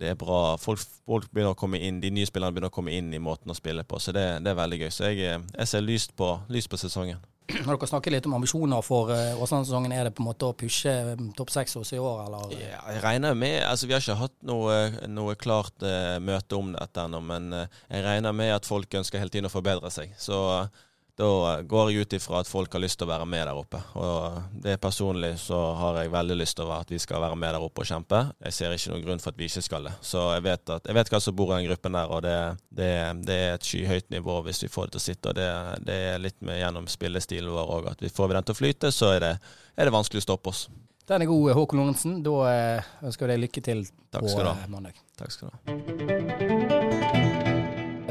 det 0.03 0.09
er 0.09 0.17
bra. 0.19 0.57
Folk, 0.59 0.81
folk, 1.07 1.29
begynner 1.31 1.55
å 1.55 1.59
komme 1.59 1.79
inn, 1.79 2.01
De 2.03 2.11
nye 2.11 2.27
spillerne 2.27 2.55
begynner 2.55 2.73
å 2.73 2.75
komme 2.75 2.91
inn 2.97 3.13
i 3.15 3.21
måten 3.23 3.53
å 3.53 3.55
spille 3.55 3.85
på, 3.85 4.01
så 4.03 4.11
det, 4.17 4.25
det 4.43 4.51
er 4.51 4.59
veldig 4.59 4.81
gøy. 4.81 4.91
Så 4.91 5.11
jeg, 5.13 5.37
jeg 5.53 5.69
ser 5.71 5.85
lyst 5.85 6.17
på, 6.19 6.33
lyst 6.51 6.73
på 6.73 6.81
sesongen. 6.81 7.21
Når 7.51 7.75
dere 7.75 7.89
snakker 7.91 8.15
litt 8.15 8.27
om 8.29 8.37
ambisjoner 8.37 8.85
for 8.87 9.11
uh, 9.13 9.41
Åsane-sesongen, 9.43 9.93
er 9.95 10.07
det 10.07 10.15
på 10.17 10.23
en 10.23 10.29
måte 10.31 10.49
å 10.49 10.55
pushe 10.57 10.93
um, 11.13 11.33
topp 11.37 11.51
seks 11.53 11.75
hos 11.79 11.91
i 11.93 12.01
år, 12.01 12.23
eller? 12.27 12.55
Ja, 12.55 12.81
jeg 12.95 13.03
regner 13.05 13.37
med 13.39 13.59
altså 13.67 13.89
Vi 13.89 13.97
har 13.97 14.05
ikke 14.05 14.21
hatt 14.21 14.37
noe, 14.47 14.79
noe 15.11 15.35
klart 15.41 15.85
uh, 15.85 16.17
møte 16.23 16.59
om 16.59 16.73
dette 16.77 17.05
ennå, 17.05 17.21
men 17.33 17.51
uh, 17.57 17.83
jeg 17.91 18.07
regner 18.07 18.37
med 18.37 18.55
at 18.55 18.69
folk 18.69 18.95
ønsker 19.03 19.23
hele 19.23 19.35
tiden 19.35 19.51
å 19.51 19.53
forbedre 19.53 19.91
seg. 19.93 20.15
Så 20.23 20.39
uh, 20.63 20.87
da 21.19 21.61
går 21.69 21.91
jeg 21.91 22.07
ut 22.07 22.15
ifra 22.17 22.41
at 22.41 22.49
folk 22.49 22.73
har 22.73 22.81
lyst 22.81 22.97
til 23.01 23.05
å 23.05 23.11
være 23.11 23.27
med 23.29 23.45
der 23.45 23.59
oppe. 23.59 23.79
Og 24.01 24.39
det 24.65 24.79
Personlig 24.83 25.35
så 25.43 25.59
har 25.77 25.99
jeg 26.01 26.13
veldig 26.13 26.37
lyst 26.41 26.57
til 26.57 26.71
at 26.73 26.91
vi 26.91 27.01
skal 27.03 27.21
være 27.23 27.37
med 27.37 27.53
der 27.53 27.65
oppe 27.65 27.85
og 27.85 27.89
kjempe. 27.89 28.23
Jeg 28.47 28.57
ser 28.57 28.77
ikke 28.77 28.95
noen 28.95 29.05
grunn 29.05 29.23
for 29.23 29.35
at 29.35 29.41
vi 29.41 29.49
ikke 29.51 29.65
skal 29.67 29.89
det. 29.91 29.93
Så 30.01 30.25
jeg 30.33 30.47
vet, 30.47 30.65
at, 30.73 30.89
jeg 30.89 30.97
vet 30.97 31.13
hva 31.13 31.21
som 31.21 31.37
bor 31.37 31.53
i 31.53 31.59
den 31.59 31.69
gruppen 31.69 31.99
der, 31.99 32.15
og 32.17 32.23
det, 32.25 32.37
det, 32.73 32.93
det, 33.29 33.37
er 33.37 33.59
et 33.59 33.69
skyhøyt 33.69 34.09
nivå 34.15 34.41
hvis 34.47 34.65
vi 34.65 34.71
får 34.73 34.89
det 34.89 34.97
til 34.97 35.03
å 35.03 35.07
sitte. 35.09 35.35
og 35.35 35.41
Det, 35.41 35.51
det 35.91 35.99
er 36.15 36.23
litt 36.23 36.39
med 36.41 36.63
gjennom 36.63 36.89
spillestilen 36.91 37.53
vår 37.53 37.75
òg, 37.77 37.91
at 37.93 38.07
vi 38.07 38.13
får 38.13 38.33
vi 38.33 38.39
den 38.39 38.49
til 38.49 38.57
å 38.57 38.61
flyte, 38.63 38.95
så 38.95 39.13
er 39.19 39.27
det, 39.27 39.35
er 39.77 39.91
det 39.91 39.95
vanskelig 39.99 40.25
å 40.25 40.29
stoppe 40.31 40.55
oss. 40.55 40.65
Den 41.13 41.27
er 41.27 41.29
god, 41.29 41.51
Håkon 41.59 41.83
Lorentzen. 41.83 42.21
Da 42.25 42.39
eh, 42.49 42.93
ønsker 43.05 43.27
vi 43.27 43.35
deg 43.35 43.45
lykke 43.45 43.65
til 43.69 43.85
Takk 44.15 44.25
på 44.25 44.47
eh, 44.47 44.65
mandag. 44.73 45.03
Takk 45.19 45.35
skal 45.35 45.53
du 45.53 45.77
ha. 45.77 46.92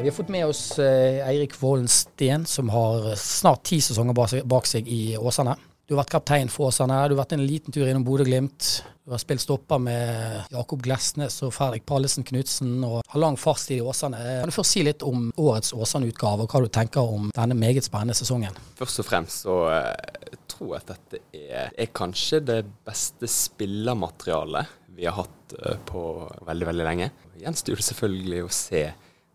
Vi 0.02 0.08
har 0.08 0.16
fått 0.16 0.30
med 0.30 0.48
oss 0.48 0.80
eh, 0.80 1.28
Eirik 1.30 1.62
Vollen 1.62 1.88
Steen, 1.88 2.46
som 2.46 2.70
har 2.70 3.16
snart 3.16 3.68
ti 3.70 3.78
sesonger 3.86 4.42
bak 4.50 4.66
seg 4.66 4.88
i 4.90 5.14
Åsane. 5.18 5.54
Du 5.86 5.94
har 5.94 6.00
vært 6.00 6.14
kaptein 6.16 6.50
for 6.50 6.72
Åsane. 6.72 6.96
Du 7.06 7.14
har 7.14 7.20
vært 7.20 7.36
en 7.36 7.44
liten 7.46 7.76
tur 7.76 7.86
innom 7.86 8.02
Bodø-Glimt. 8.08 8.70
Du 9.06 9.14
har 9.14 9.22
spilt 9.22 9.44
stopper 9.44 9.78
med 9.78 10.50
Jakob 10.50 10.82
Glesnes 10.82 11.38
og 11.46 11.54
Fredrik 11.54 11.86
Pallesen 11.86 12.26
Knutsen 12.26 12.80
og 12.88 13.04
har 13.14 13.22
lang 13.22 13.38
fartstid 13.38 13.78
i 13.78 13.86
Åsane. 13.86 14.24
Kan 14.40 14.50
du 14.50 14.56
først 14.56 14.74
si 14.74 14.82
litt 14.88 15.06
om 15.06 15.28
årets 15.38 15.70
Åsane-utgave, 15.78 16.48
og 16.48 16.56
hva 16.56 16.64
du 16.66 16.72
tenker 16.80 17.14
om 17.20 17.30
denne 17.38 17.60
meget 17.62 17.86
spennende 17.86 18.18
sesongen? 18.18 18.58
Først 18.82 19.04
og 19.04 19.10
fremst 19.12 19.46
så 19.46 19.60
uh, 19.70 20.42
tror 20.50 20.74
jeg 20.80 20.82
at 20.82 20.96
dette 20.96 21.22
er, 21.44 21.70
er 21.78 21.94
kanskje 21.94 22.42
det 22.48 22.60
beste 22.90 23.30
spillermaterialet 23.30 24.74
vi 24.98 25.06
har 25.06 25.20
hatt 25.22 25.56
på 25.86 26.02
veldig, 26.50 26.72
veldig 26.72 26.90
lenge. 26.90 27.14
Gjenstår 27.38 27.78
det 27.80 27.90
selvfølgelig 27.92 28.44
å 28.48 28.52
se 28.56 28.86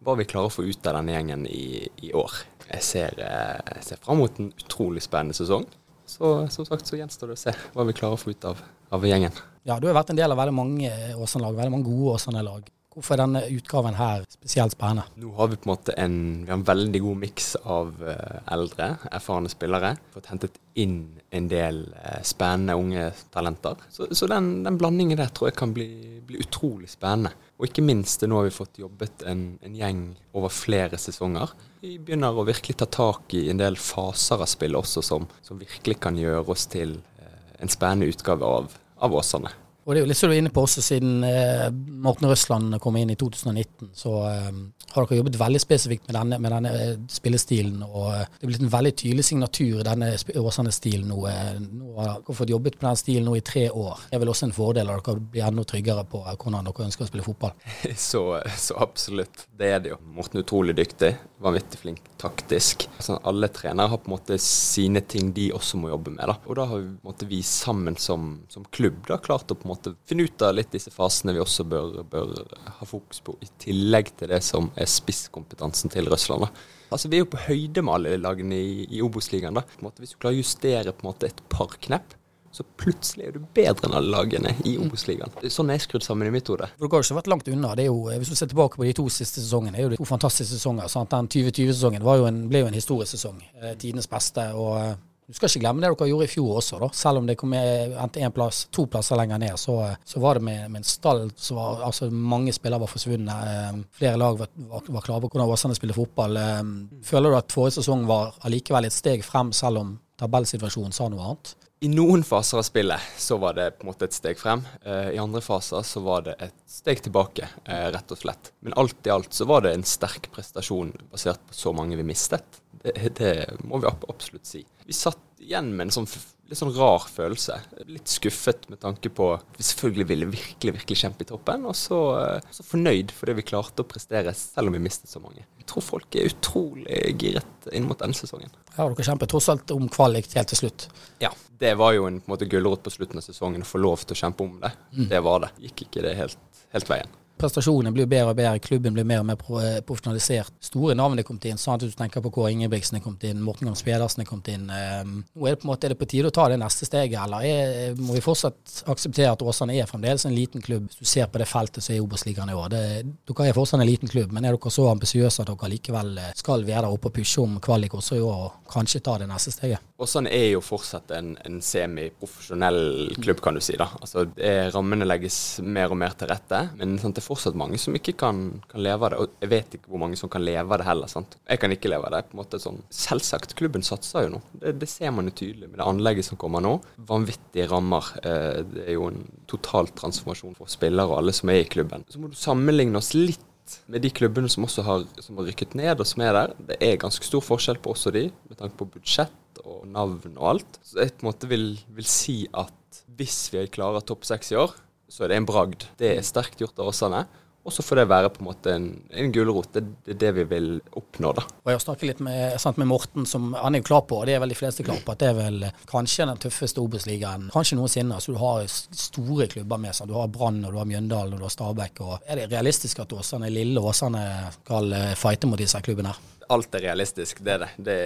hva 0.06 0.14
vi 0.20 0.26
klarer 0.28 0.50
å 0.50 0.54
få 0.54 0.64
ut 0.66 0.86
av 0.86 1.00
denne 1.00 1.16
gjengen 1.16 1.46
i, 1.50 1.88
i 2.06 2.12
år. 2.14 2.38
Jeg 2.68 2.86
ser, 2.86 3.18
eh, 3.18 3.58
jeg 3.76 3.84
ser 3.88 4.00
fram 4.02 4.22
mot 4.22 4.38
en 4.38 4.52
utrolig 4.54 5.02
spennende 5.02 5.34
sesong. 5.34 5.66
Så 6.06 6.30
som 6.54 6.66
sagt 6.68 6.86
så 6.86 6.98
gjenstår 7.00 7.32
det 7.32 7.38
å 7.38 7.40
se 7.40 7.54
hva 7.74 7.86
vi 7.88 7.94
klarer 7.98 8.14
å 8.14 8.20
få 8.20 8.30
ut 8.30 8.46
av, 8.46 8.62
av 8.94 9.06
gjengen. 9.06 9.34
Ja, 9.66 9.80
Du 9.82 9.88
har 9.88 9.96
vært 9.98 10.12
en 10.14 10.18
del 10.18 10.30
av 10.30 10.38
veldig 10.38 10.54
mange 10.54 10.90
Åsane-lag, 11.18 11.56
veldig 11.58 11.74
mange 11.74 11.88
gode 11.90 12.14
Åsane-lag. 12.14 12.68
Hvorfor 12.96 13.12
er 13.12 13.26
denne 13.26 13.42
utgaven 13.52 13.96
her 13.98 14.22
spesielt 14.24 14.72
spennende? 14.72 15.02
Nå 15.20 15.34
har 15.36 15.50
vi 15.52 15.58
på 15.60 15.68
en 15.68 15.72
måte 15.74 15.92
en, 16.00 16.14
en 16.48 16.62
veldig 16.64 17.00
god 17.04 17.18
miks 17.26 17.48
av 17.60 17.90
uh, 18.00 18.38
eldre, 18.54 18.86
erfarne 19.12 19.50
spillere. 19.52 19.90
Fått 20.14 20.30
hentet 20.30 20.56
inn 20.80 21.02
en 21.28 21.50
del 21.50 21.82
uh, 21.92 22.22
spennende 22.24 22.78
unge 22.80 23.10
talenter. 23.34 23.82
Så, 23.92 24.08
så 24.16 24.28
den, 24.32 24.62
den, 24.64 24.78
blandingen 24.80 25.20
der 25.20 25.28
tror 25.28 25.50
jeg 25.50 25.58
kan 25.58 25.74
bli, 25.76 25.90
bli, 26.24 26.40
utrolig 26.40 26.88
spennende. 26.94 27.34
Og 27.60 27.68
ikke 27.68 27.84
minst 27.84 28.24
nå 28.24 28.40
har 28.40 28.48
vi 28.48 28.56
fått 28.56 28.80
jobbet 28.80 29.26
en, 29.28 29.44
en, 29.60 29.76
gjeng 29.76 30.02
over 30.32 30.56
flere 30.56 30.96
sesonger. 31.00 31.52
Vi 31.84 31.98
begynner 32.00 32.32
å 32.32 32.48
virkelig 32.48 32.78
ta 32.80 32.88
tak 32.88 33.36
i 33.36 33.50
en 33.52 33.60
del 33.60 33.76
faser 33.76 34.40
av 34.40 34.48
spillet 34.48 34.80
også 34.80 35.04
som, 35.04 35.28
som 35.44 35.60
virkelig 35.60 36.00
kan 36.00 36.16
gjøre 36.16 36.48
oss 36.56 36.64
til 36.72 36.96
uh, 37.20 37.38
en 37.60 37.76
spennende 37.76 38.08
utgave 38.08 38.56
av, 38.56 38.72
av 39.04 39.20
Åsane. 39.20 39.52
Og 39.86 39.94
det 39.94 40.00
er 40.00 40.02
jo 40.02 40.10
litt 40.10 40.18
som 40.18 40.30
du 40.30 40.34
er 40.34 40.40
inne 40.42 40.50
på 40.50 40.64
også, 40.66 40.82
siden 40.82 41.22
eh, 41.22 41.68
Morten 42.02 42.26
Røsland 42.26 42.74
kom 42.82 42.96
inn 42.98 43.12
i 43.14 43.18
2019, 43.18 43.92
så 43.94 44.14
eh, 44.32 44.48
har 44.96 45.06
dere 45.06 45.20
jobbet 45.20 45.38
veldig 45.40 45.60
spesifikt 45.62 46.08
med 46.08 46.16
denne, 46.18 46.38
med 46.42 46.54
denne 46.56 46.72
eh, 46.80 46.94
spillestilen. 47.12 47.82
Og 47.86 48.08
eh, 48.12 48.24
det 48.36 48.46
er 48.46 48.52
blitt 48.52 48.64
en 48.64 48.72
veldig 48.72 48.92
tydelig 49.02 49.26
signatur 49.28 49.80
i 49.80 49.86
denne 49.86 50.10
Åsane-stilen 50.42 51.10
nå. 51.12 51.20
Eh, 51.30 51.52
nå 51.60 51.92
har 51.98 52.12
dere 52.14 52.38
fått 52.40 52.52
jobbet 52.54 52.80
med 52.80 52.88
den 52.88 53.00
stilen 53.02 53.28
nå 53.30 53.36
i 53.38 53.44
tre 53.46 53.66
år. 53.70 54.06
Det 54.08 54.18
er 54.18 54.24
vel 54.24 54.32
også 54.32 54.48
en 54.48 54.56
fordel 54.56 54.92
at 54.94 55.06
dere 55.06 55.24
blir 55.34 55.46
enda 55.46 55.66
tryggere 55.68 56.06
på 56.10 56.22
hvordan 56.26 56.70
dere 56.70 56.88
ønsker 56.88 57.06
å 57.06 57.10
spille 57.10 57.26
fotball? 57.26 57.54
Så, 58.06 58.22
så 58.60 58.76
absolutt. 58.80 59.46
Det 59.56 59.68
er 59.72 59.80
det 59.82 59.90
jo. 59.94 59.96
Morten 60.14 60.38
er 60.38 60.44
utrolig 60.44 60.74
dyktig. 60.76 61.14
Vanvittig 61.42 61.80
flink 61.80 62.04
taktisk. 62.20 62.86
Altså, 62.96 63.18
alle 63.28 63.48
trenere 63.52 63.90
har 63.92 64.00
på 64.00 64.10
en 64.10 64.14
måte 64.14 64.38
sine 64.42 65.00
ting 65.00 65.32
de 65.36 65.50
også 65.54 65.80
må 65.80 65.90
jobbe 65.90 66.12
med. 66.14 66.24
Da. 66.30 66.36
Og 66.46 66.58
da 66.58 66.66
har 66.70 66.82
vi, 66.82 66.92
måte, 67.06 67.28
vi 67.28 67.42
sammen 67.46 67.96
som, 68.00 68.28
som 68.52 68.64
klubb 68.72 69.02
da, 69.08 69.18
klart 69.22 69.52
å 69.52 69.58
på 69.58 69.66
en 69.68 69.72
måte 69.74 69.94
finne 70.08 70.26
ut 70.26 70.44
av 70.44 70.56
litt 70.56 70.72
disse 70.72 70.92
fasene 70.94 71.34
vi 71.36 71.42
også 71.42 71.66
bør, 71.68 72.00
bør, 72.08 72.34
ha 72.78 72.88
fokus 72.88 73.20
på, 73.24 73.36
i 73.44 73.50
tillegg 73.66 74.12
til 74.16 74.32
det 74.32 74.42
som 74.44 74.70
er 74.76 74.85
spisskompetansen 74.90 75.92
til 75.92 76.10
Russland. 76.12 76.46
Da. 76.46 76.68
Altså 76.94 77.10
Vi 77.10 77.18
er 77.18 77.24
jo 77.24 77.32
på 77.32 77.42
høyde 77.48 77.82
med 77.82 77.94
alle 77.94 78.20
lagene 78.20 78.58
i, 78.58 78.86
i 78.90 79.02
Obos-ligaen. 79.02 79.58
Hvis 79.98 80.14
du 80.14 80.20
klarer 80.20 80.36
å 80.36 80.42
justere 80.42 80.94
på 80.94 81.04
en 81.04 81.10
måte 81.10 81.30
et 81.30 81.42
par 81.52 81.74
knepp, 81.82 82.14
så 82.56 82.64
plutselig 82.80 83.26
er 83.26 83.34
du 83.34 83.42
bedre 83.56 83.84
enn 83.84 83.96
alle 83.98 84.12
lagene 84.14 84.54
i 84.64 84.76
Obos-ligaen. 84.80 85.34
Sånn 85.52 85.68
er 85.68 85.76
jeg 85.76 85.88
skrudd 85.88 86.06
sammen 86.06 86.30
i 86.30 86.32
mitt 86.32 86.48
hode. 86.48 86.70
Du 86.78 86.86
har 86.86 87.02
ikke 87.04 87.18
vært 87.18 87.28
langt 87.28 87.50
unna. 87.52 87.74
Det 87.76 87.84
er 87.84 87.90
jo, 87.90 88.06
Hvis 88.08 88.30
du 88.32 88.38
ser 88.38 88.48
tilbake 88.48 88.80
på 88.80 88.86
de 88.86 88.94
to 88.96 89.04
siste 89.12 89.42
sesongene, 89.42 89.76
det 89.76 89.82
er 89.82 89.88
jo 89.90 89.92
de 89.92 89.98
to 90.00 90.08
fantastiske 90.08 90.56
sesonger. 90.56 90.88
Sant? 90.88 91.12
Den 91.12 91.28
2020-sesongen 91.28 92.06
ble 92.48 92.62
jo 92.62 92.70
en 92.70 92.78
historisk 92.78 93.12
sesong. 93.12 93.42
Eh, 93.60 93.74
tidenes 93.76 94.08
beste. 94.08 94.46
og 94.54 94.96
Du 95.26 95.34
skal 95.34 95.50
ikke 95.50 95.64
glemme 95.64 95.82
det 95.82 95.88
dere 95.90 96.06
gjorde 96.06 96.26
i 96.28 96.30
fjor 96.30 96.60
også, 96.60 96.78
da. 96.78 96.88
Selv 96.94 97.18
om 97.18 97.26
det 97.26 97.34
kom 97.40 97.54
endte 97.56 98.22
en 98.22 98.34
plass, 98.34 98.60
to 98.70 98.84
plasser 98.90 99.18
lenger 99.18 99.40
ned, 99.42 99.58
så, 99.58 99.74
så 100.06 100.22
var 100.22 100.38
det 100.38 100.46
med, 100.46 100.70
med 100.70 100.84
en 100.84 100.86
stall 100.86 101.24
som 101.34 101.58
var 101.58 101.82
altså 101.88 102.10
Mange 102.14 102.54
spillere 102.54 102.84
var 102.84 102.92
forsvunnet. 102.92 103.50
Eh, 103.50 103.80
flere 103.98 104.20
lag 104.22 104.38
var, 104.38 104.52
var, 104.70 104.86
var 104.86 105.06
klare 105.06 105.24
på 105.24 105.32
hvordan 105.32 105.50
Åsane 105.50 105.74
spiller 105.78 105.98
fotball. 105.98 106.38
Eh, 106.38 106.62
føler 107.10 107.34
du 107.34 107.40
at 107.40 107.54
forrige 107.54 107.80
sesong 107.80 108.06
var 108.06 108.36
allikevel 108.46 108.86
et 108.86 108.94
steg 108.94 109.26
frem, 109.26 109.50
selv 109.56 109.82
om 109.82 109.94
tabellsituasjonen 110.20 110.94
sa 110.94 111.10
noe 111.10 111.24
annet? 111.26 111.56
I 111.84 111.90
noen 111.92 112.22
faser 112.24 112.56
av 112.56 112.64
spillet 112.64 113.02
så 113.20 113.36
var 113.36 113.52
det 113.58 113.66
på 113.76 113.84
en 113.84 113.90
måte 113.90 114.06
et 114.08 114.14
steg 114.16 114.38
frem. 114.40 114.62
Eh, 114.80 115.10
I 115.12 115.20
andre 115.20 115.42
faser 115.44 115.82
så 115.84 116.00
var 116.06 116.22
det 116.24 116.38
et 116.46 116.54
steg 116.70 117.02
tilbake, 117.04 117.50
eh, 117.66 117.88
rett 117.92 118.14
og 118.14 118.22
slett. 118.22 118.54
Men 118.64 118.78
alt 118.80 119.06
i 119.06 119.12
alt 119.12 119.36
så 119.36 119.44
var 119.50 119.66
det 119.66 119.74
en 119.76 119.84
sterk 119.84 120.30
prestasjon 120.32 120.94
basert 121.12 121.42
på 121.50 121.58
så 121.58 121.74
mange 121.76 121.98
vi 121.98 122.06
mistet. 122.08 122.62
Det, 122.82 122.96
det 123.18 123.34
må 123.64 123.80
vi 123.82 123.90
absolutt 123.90 124.48
si. 124.48 124.64
Vi 124.86 124.96
satt 124.96 125.22
igjen 125.42 125.72
med 125.76 125.88
en 125.88 125.94
sånn 125.94 126.08
litt 126.46 126.58
sånn 126.60 126.74
rar 126.76 127.06
følelse. 127.10 127.56
Litt 127.90 128.10
skuffet 128.10 128.68
med 128.70 128.80
tanke 128.82 129.10
på 129.10 129.32
vi 129.56 129.66
selvfølgelig 129.66 130.06
ville 130.10 130.28
virkelig 130.30 130.76
virkelig 130.78 131.00
kjempe 131.00 131.26
i 131.26 131.28
toppen, 131.30 131.66
og 131.66 131.74
så, 131.78 131.98
eh, 132.20 132.52
så 132.54 132.66
fornøyd 132.66 133.10
fordi 133.14 133.36
vi 133.40 133.46
klarte 133.50 133.82
å 133.82 133.88
prestere 133.88 134.34
selv 134.38 134.70
om 134.70 134.78
vi 134.78 134.84
mistet 134.86 135.10
så 135.10 135.22
mange. 135.22 135.42
Jeg 135.58 135.66
tror 135.72 135.82
folk 135.82 136.14
er 136.14 136.30
utrolig 136.30 137.02
giret 137.18 137.70
inn 137.72 137.88
mot 137.88 137.98
denne 137.98 138.14
sesongen. 138.14 138.52
Ja, 138.76 138.86
Dere 138.86 139.08
kjempet 139.10 139.32
tross 139.32 139.50
alt 139.50 139.74
om 139.74 139.88
kvalik 139.90 140.30
helt 140.38 140.52
til 140.54 140.62
slutt. 140.62 140.88
Ja, 141.22 141.32
det 141.58 141.74
var 141.80 141.96
jo 141.96 142.06
en, 142.06 142.20
på 142.20 142.30
en 142.30 142.36
måte 142.36 142.50
gulrot 142.50 142.84
på 142.86 142.94
slutten 142.94 143.18
av 143.18 143.26
sesongen 143.26 143.66
å 143.66 143.68
få 143.68 143.82
lov 143.82 144.06
til 144.06 144.14
å 144.14 144.22
kjempe 144.22 144.46
om 144.46 144.58
det. 144.62 144.72
Mm. 144.94 145.08
Det 145.10 145.22
var 145.26 145.46
det. 145.46 145.54
Gikk 145.66 145.88
ikke 145.88 146.06
det 146.06 146.18
helt, 146.20 146.42
helt 146.76 146.92
veien 146.92 147.16
prestasjonene 147.40 147.92
blir 147.94 148.08
bedre 148.10 148.32
og 148.32 148.38
bedre, 148.38 148.60
klubben 148.64 148.94
blir 148.96 149.06
mer 149.08 149.22
og 149.22 149.28
mer 149.28 149.40
eh, 149.60 149.78
profesjonalisert. 149.86 150.54
Store 150.64 150.96
navn 150.96 151.20
er 151.20 151.26
kommet 151.26 151.48
inn. 151.50 151.60
sånn 151.60 151.76
at 151.76 151.84
Du 151.84 151.92
tenker 151.96 152.24
på 152.24 152.32
Kåre 152.34 152.52
Ingebrigtsen 152.54 152.98
er 152.98 153.04
kommet 153.04 153.24
inn, 153.28 153.42
Morten 153.44 153.68
Gams 153.68 153.84
Pedersen 153.86 154.22
er 154.24 154.28
kommet 154.28 154.48
inn. 154.52 154.68
Ehm, 154.72 155.18
nå 155.34 155.46
er 155.46 155.56
det 155.56 155.62
på 155.62 155.68
en 155.68 155.72
måte 155.72 155.90
det 155.92 155.98
på 156.00 156.08
tide 156.08 156.30
å 156.30 156.34
ta 156.34 156.48
det 156.48 156.58
neste 156.60 156.88
steget, 156.88 157.18
eller 157.22 157.44
er, 157.44 157.96
må 158.00 158.16
vi 158.16 158.24
fortsatt 158.24 158.82
akseptere 158.92 159.34
at 159.34 159.44
Åsane 159.44 159.76
er 159.76 159.90
fremdeles 159.90 160.26
en 160.26 160.36
liten 160.36 160.64
klubb? 160.64 160.88
Hvis 160.90 161.02
du 161.02 161.10
ser 161.10 161.28
på 161.32 161.42
det 161.42 161.48
feltet 161.50 161.84
som 161.84 161.94
er 161.94 162.04
Obos-ligaen 162.04 162.52
i 162.52 162.56
år. 162.56 162.70
Det, 162.72 162.84
dere 163.28 163.48
er 163.50 163.58
fortsatt 163.58 163.82
en 163.82 163.88
liten 163.88 164.12
klubb, 164.12 164.32
men 164.32 164.46
er 164.46 164.56
dere 164.56 164.72
så 164.72 164.88
ambisiøse 164.90 165.44
at 165.44 165.52
dere 165.52 165.72
likevel 165.72 166.16
eh, 166.22 166.32
skal 166.36 166.64
være 166.66 166.86
der 166.86 166.92
oppe 166.92 167.10
og 167.10 167.16
pushe 167.16 167.44
om 167.44 167.60
kvalik 167.62 167.94
også 167.96 168.18
i 168.18 168.24
år, 168.24 168.46
og 168.48 168.72
kanskje 168.72 169.02
ta 169.04 169.18
det 169.20 169.28
neste 169.30 169.54
steget? 169.54 169.84
Åsane 170.00 170.32
er 170.32 170.50
jo 170.50 170.60
fortsatt 170.64 171.12
en, 171.16 171.34
en 171.46 171.60
semiprofesjonell 171.64 173.14
klubb, 173.20 173.40
kan 173.44 173.56
du 173.56 173.62
si. 173.64 173.76
da. 173.80 173.88
Altså, 174.00 174.26
Rammene 174.74 175.06
legges 175.08 175.38
mer 175.64 175.92
og 175.92 176.00
mer 176.00 176.16
til 176.18 176.28
rette, 176.28 176.66
men 176.76 176.98
sånn 177.00 177.14
det 177.16 177.22
er 177.22 177.25
fortsatt 177.26 177.58
mange 177.58 177.78
som 177.80 177.96
ikke 177.98 178.14
kan, 178.20 178.42
kan, 178.70 178.82
leve 178.82 179.08
av 179.08 179.12
det. 179.12 179.20
Og 179.22 179.42
jeg 179.44 179.52
vet 179.52 179.76
ikke 179.78 179.92
hvor 179.92 180.02
mange 180.02 180.18
som 180.20 180.30
kan 180.32 180.44
leve 180.44 180.64
av 180.66 180.82
det 180.82 180.88
heller. 180.88 181.10
sant? 181.10 181.38
Jeg 181.46 181.62
kan 181.62 181.74
ikke 181.74 181.90
leve 181.92 182.08
av 182.08 182.16
det. 182.16 182.22
på 182.28 182.36
en 182.36 182.42
måte 182.42 182.60
sånn. 182.62 182.80
Selvsagt, 182.92 183.56
klubben 183.58 183.86
satser 183.86 184.26
jo 184.26 184.36
nå. 184.36 184.42
Det, 184.52 184.76
det, 184.82 184.90
ser 184.90 185.12
man 185.14 185.30
jo 185.30 185.36
tydelig 185.42 185.70
med 185.70 185.80
det 185.80 185.88
anlegget 185.88 186.28
som 186.28 186.40
kommer 186.40 186.64
nå. 186.64 186.76
Vanvittige 187.08 187.68
rammer. 187.72 188.12
Eh, 188.22 188.62
det 188.70 188.86
er 188.86 188.94
jo 188.96 189.10
en 189.10 189.26
total 189.50 189.90
transformasjon 189.96 190.56
for 190.58 190.70
spillere 190.70 191.10
og 191.10 191.20
alle 191.20 191.36
som 191.36 191.52
er 191.52 191.64
i 191.64 191.68
klubben. 191.70 192.06
Så 192.12 192.22
må 192.22 192.32
du 192.32 192.38
sammenligne 192.38 193.02
oss 193.02 193.14
litt 193.16 193.42
med 193.90 194.04
de 194.04 194.10
klubbene 194.14 194.50
som 194.52 194.66
også 194.66 194.84
har, 194.86 195.04
som 195.22 195.40
har 195.40 195.48
rykket 195.50 195.74
ned, 195.78 195.98
og 195.98 196.06
som 196.08 196.22
er 196.22 196.36
der. 196.36 196.54
Det 196.70 196.78
er 196.84 197.00
ganske 197.02 197.26
stor 197.26 197.42
forskjell 197.44 197.80
på 197.82 197.94
oss 197.96 198.06
og 198.08 198.14
de, 198.16 198.28
med 198.46 198.60
tanke 198.60 198.78
på 198.78 198.88
budsjett 198.94 199.62
og 199.64 199.86
navn 199.90 200.36
og 200.36 200.50
alt. 200.54 200.80
Så 200.86 201.02
jeg 201.02 201.16
på 201.16 201.26
en 201.26 201.30
måte 201.32 201.50
vil, 201.50 201.70
vil 201.96 202.10
si 202.10 202.44
at 202.54 202.74
hvis 203.16 203.46
vi 203.52 203.64
klarer 203.72 204.04
topp 204.04 204.26
seks 204.28 204.52
i 204.52 204.60
år, 204.60 204.74
så 205.08 205.24
er 205.24 205.32
det 205.32 205.40
en 205.40 205.48
bragd. 205.48 205.88
Det 206.00 206.16
er 206.16 206.24
sterkt 206.26 206.62
gjort 206.62 206.78
av 206.82 206.92
Åsane. 206.92 207.26
Og 207.66 207.72
så 207.74 207.82
får 207.82 207.98
det 207.98 208.02
være 208.06 208.28
på 208.30 208.42
en 208.42 208.46
måte 208.46 208.72
en, 208.76 208.84
en 209.10 209.32
gulrot. 209.34 209.72
Det, 209.74 210.12
er 210.12 210.18
det 210.20 210.28
vi 210.36 210.44
vil 210.52 210.68
oppnå, 210.94 211.32
da. 211.34 211.42
Og 211.64 211.72
Jeg 211.72 211.74
har 211.74 211.82
snakket 211.82 212.10
litt 212.12 212.20
med, 212.22 212.54
sant, 212.62 212.78
med, 212.78 212.86
Morten, 212.86 213.26
som 213.26 213.48
han 213.58 213.74
er 213.74 213.82
jo 213.82 213.88
klar 213.88 214.04
på, 214.06 214.20
og 214.20 214.28
det 214.28 214.36
er 214.36 214.42
vel 214.44 214.54
de 214.54 214.58
fleste 214.58 214.86
klar 214.86 215.00
på, 215.02 215.16
at 215.16 215.24
det 215.24 215.32
er 215.32 215.34
vel 215.40 215.66
kanskje 215.90 216.28
den 216.30 216.38
tøffeste 216.44 216.82
Obos-ligaen 216.84 217.48
kanskje 217.50 217.80
noensinne. 217.80 218.20
Så 218.22 218.36
du 218.36 218.38
har 218.38 218.62
store 218.70 219.48
klubber 219.50 219.82
med 219.82 219.98
seg. 219.98 220.06
Du 220.06 220.14
har 220.14 220.30
Brann, 220.30 220.62
og 220.62 220.76
du 220.76 220.78
har 220.78 220.86
Mjøndalen, 220.86 221.34
og 221.34 221.42
du 221.42 221.48
har 221.48 221.56
Stabæk. 221.56 222.04
Og 222.06 222.14
er 222.22 222.44
det 222.44 222.46
realistisk 222.54 223.02
at 223.02 223.18
Åsane, 223.18 223.50
lille 223.50 223.82
Åsane 223.82 224.22
skal 224.60 224.94
eh, 224.94 225.12
fighte 225.18 225.50
mot 225.50 225.58
disse 225.58 225.82
klubbene? 225.82 226.14
Alt 226.52 226.76
er 226.76 226.84
realistisk, 226.86 227.40
det 227.44 227.54
er 227.54 227.62
det. 227.62 227.68
Det 227.88 227.96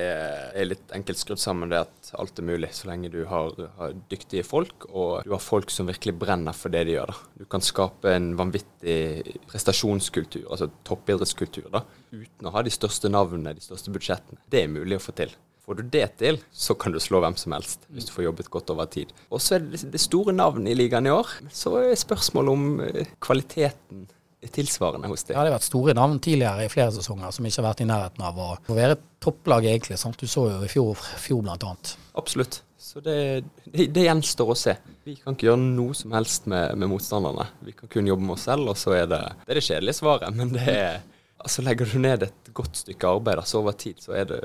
er 0.61 0.68
litt 0.68 0.94
enkelt 0.97 1.20
skrudd 1.20 1.40
sammen 1.42 1.73
det 1.73 1.82
at 1.82 2.11
alt 2.20 2.40
er 2.40 2.47
mulig, 2.47 2.70
så 2.76 2.90
lenge 2.90 3.11
du 3.12 3.20
har, 3.28 3.52
har, 3.78 3.97
dyktige 4.11 4.47
folk, 4.47 4.88
og 4.90 5.26
du 5.26 5.35
har 5.35 5.42
folk 5.42 5.73
som 5.73 5.90
virkelig 5.90 6.16
brenner 6.20 6.56
for 6.56 6.73
det 6.73 6.87
de 6.88 6.97
gjør. 6.97 7.12
da. 7.12 7.42
Du 7.42 7.47
kan 7.50 7.64
skape 7.64 8.14
en 8.16 8.32
vanvittig 8.38 9.37
prestasjonskultur, 9.50 10.47
altså 10.49 10.70
toppidrettskultur, 10.88 11.70
da, 11.73 11.85
uten 12.12 12.49
å 12.49 12.54
ha 12.56 12.64
de 12.66 12.75
største 12.75 13.12
navnene, 13.12 13.56
de 13.56 13.64
største 13.64 13.92
budsjettene. 13.94 14.42
Det 14.50 14.64
er 14.64 14.73
mulig 14.73 15.00
å 15.00 15.04
få 15.04 15.16
til. 15.20 15.37
Får 15.70 15.76
du 15.76 15.82
det 15.92 16.06
til, 16.18 16.40
så 16.50 16.75
kan 16.75 16.90
du 16.90 16.99
slå 16.99 17.20
hvem 17.23 17.37
som 17.38 17.52
helst, 17.54 17.85
hvis 17.94 18.09
du 18.09 18.14
får 18.14 18.25
jobbet 18.25 18.49
godt 18.50 18.73
over 18.73 18.88
tid. 18.90 19.12
Og 19.30 19.42
så 19.44 19.59
er 19.59 19.66
det 19.68 19.85
det 19.92 20.00
store 20.02 20.32
navnet 20.35 20.73
i 20.73 20.78
ligaen 20.78 21.06
i 21.06 21.12
år. 21.14 21.28
Så 21.54 21.76
er 21.78 21.92
spørsmålet 22.00 22.56
om 22.56 22.80
eh, 22.88 23.12
kvaliteten 23.23 24.09
tilsvarende 24.49 25.09
hos 25.11 25.25
dem. 25.25 25.37
Ja, 25.37 25.44
det 25.44 25.52
har 25.52 25.59
vært 25.59 25.68
store 25.68 25.94
navn 25.97 26.16
tidligere 26.23 26.64
i 26.64 26.73
flere 26.73 26.92
sesonger 26.94 27.35
som 27.35 27.47
ikke 27.47 27.61
har 27.61 27.68
vært 27.68 27.82
i 27.85 27.88
nærheten 27.90 28.25
av 28.25 28.40
å, 28.40 28.49
være 28.73 28.97
topplag, 29.20 29.68
egentlig. 29.68 29.99
Sant? 30.00 30.16
Du 30.20 30.30
så 30.30 30.47
jo 30.49 30.59
i 30.64 30.70
fjor, 30.70 30.97
fjor 31.20 31.44
bl.a. 31.44 31.75
Absolutt. 32.20 32.62
Så 32.80 33.02
det, 33.04 33.44
det, 33.66 33.90
det, 33.92 34.06
gjenstår 34.06 34.54
å 34.54 34.56
se. 34.56 34.75
Vi 35.04 35.18
kan 35.20 35.37
ikke 35.37 35.50
gjøre 35.50 35.61
noe 35.61 35.94
som 35.94 36.16
helst 36.16 36.49
med, 36.49 36.73
med, 36.80 36.88
motstanderne. 36.88 37.50
Vi 37.68 37.76
kan 37.76 37.92
kun 37.92 38.09
jobbe 38.09 38.25
med 38.25 38.38
oss 38.38 38.49
selv, 38.49 38.73
og 38.73 38.80
så 38.80 38.97
er 38.97 39.04
det 39.11 39.20
det, 39.20 39.50
er 39.52 39.61
det 39.61 39.66
kjedelige 39.66 39.99
svaret. 40.00 40.37
Men 40.37 40.54
det 40.56 40.64
er, 40.73 41.02
altså 41.44 41.66
legger 41.66 41.92
du 41.92 42.00
ned 42.00 42.25
et 42.30 42.52
godt 42.56 42.80
stykke 42.80 43.12
arbeid 43.18 43.42
altså 43.44 43.61
over 43.61 43.76
tid, 43.76 44.00
så 44.00 44.16
det, 44.25 44.40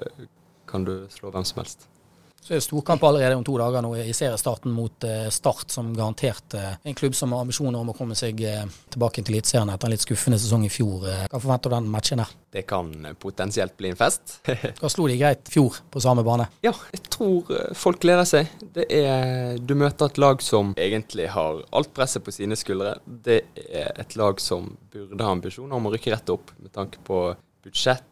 kan 0.68 0.84
du 0.84 0.98
slå 1.14 1.32
hvem 1.32 1.48
som 1.48 1.64
helst. 1.64 1.88
Så 2.46 2.54
er 2.54 2.60
det 2.60 2.64
storkamp 2.68 3.02
allerede 3.04 3.34
om 3.40 3.44
to 3.44 3.56
dager 3.58 3.82
nå 3.82 3.96
i 3.98 4.12
seriestarten 4.14 4.70
mot 4.70 5.06
uh, 5.10 5.32
Start, 5.34 5.72
som 5.74 5.88
garantert 5.98 6.54
uh, 6.54 6.76
en 6.86 6.94
klubb 6.94 7.16
som 7.18 7.34
har 7.34 7.42
ambisjoner 7.42 7.80
om 7.80 7.90
å 7.90 7.96
komme 7.98 8.14
seg 8.14 8.44
uh, 8.46 8.68
tilbake 8.94 9.24
til 9.26 9.34
Eliteserien 9.34 9.72
etter 9.74 9.90
en 9.90 9.96
litt 9.96 10.06
skuffende 10.06 10.38
sesong 10.38 10.68
i 10.68 10.70
fjor. 10.70 11.08
Hva 11.32 11.42
forventer 11.42 11.74
du 11.74 11.76
den 11.80 11.90
matchen 11.90 12.22
her? 12.22 12.36
Det 12.54 12.68
kan 12.70 12.94
potensielt 13.18 13.74
bli 13.82 13.90
en 13.90 13.98
fest. 13.98 14.38
Hva 14.80 14.94
slo 14.94 15.10
de 15.10 15.18
greit 15.18 15.50
fjor 15.50 15.82
på 15.90 16.06
samme 16.06 16.22
bane? 16.28 16.46
Ja, 16.62 16.76
jeg 16.94 17.02
tror 17.18 17.50
folk 17.74 18.06
gleder 18.06 18.30
seg. 18.30 18.54
Det 18.78 18.86
er, 18.94 19.58
du 19.58 19.74
møter 19.74 20.14
et 20.14 20.22
lag 20.22 20.46
som 20.46 20.76
egentlig 20.78 21.32
har 21.34 21.66
alt 21.74 21.96
presset 21.98 22.30
på 22.30 22.36
sine 22.36 22.54
skuldre. 22.62 23.00
Det 23.06 23.42
er 23.66 23.90
et 24.06 24.14
lag 24.22 24.38
som 24.38 24.76
burde 24.94 25.26
ha 25.26 25.34
ambisjoner 25.34 25.82
om 25.82 25.90
å 25.90 25.98
rykke 25.98 26.14
rett 26.14 26.38
opp 26.38 26.54
med 26.62 26.78
tanke 26.78 27.02
på 27.10 27.32
budsjett 27.66 28.06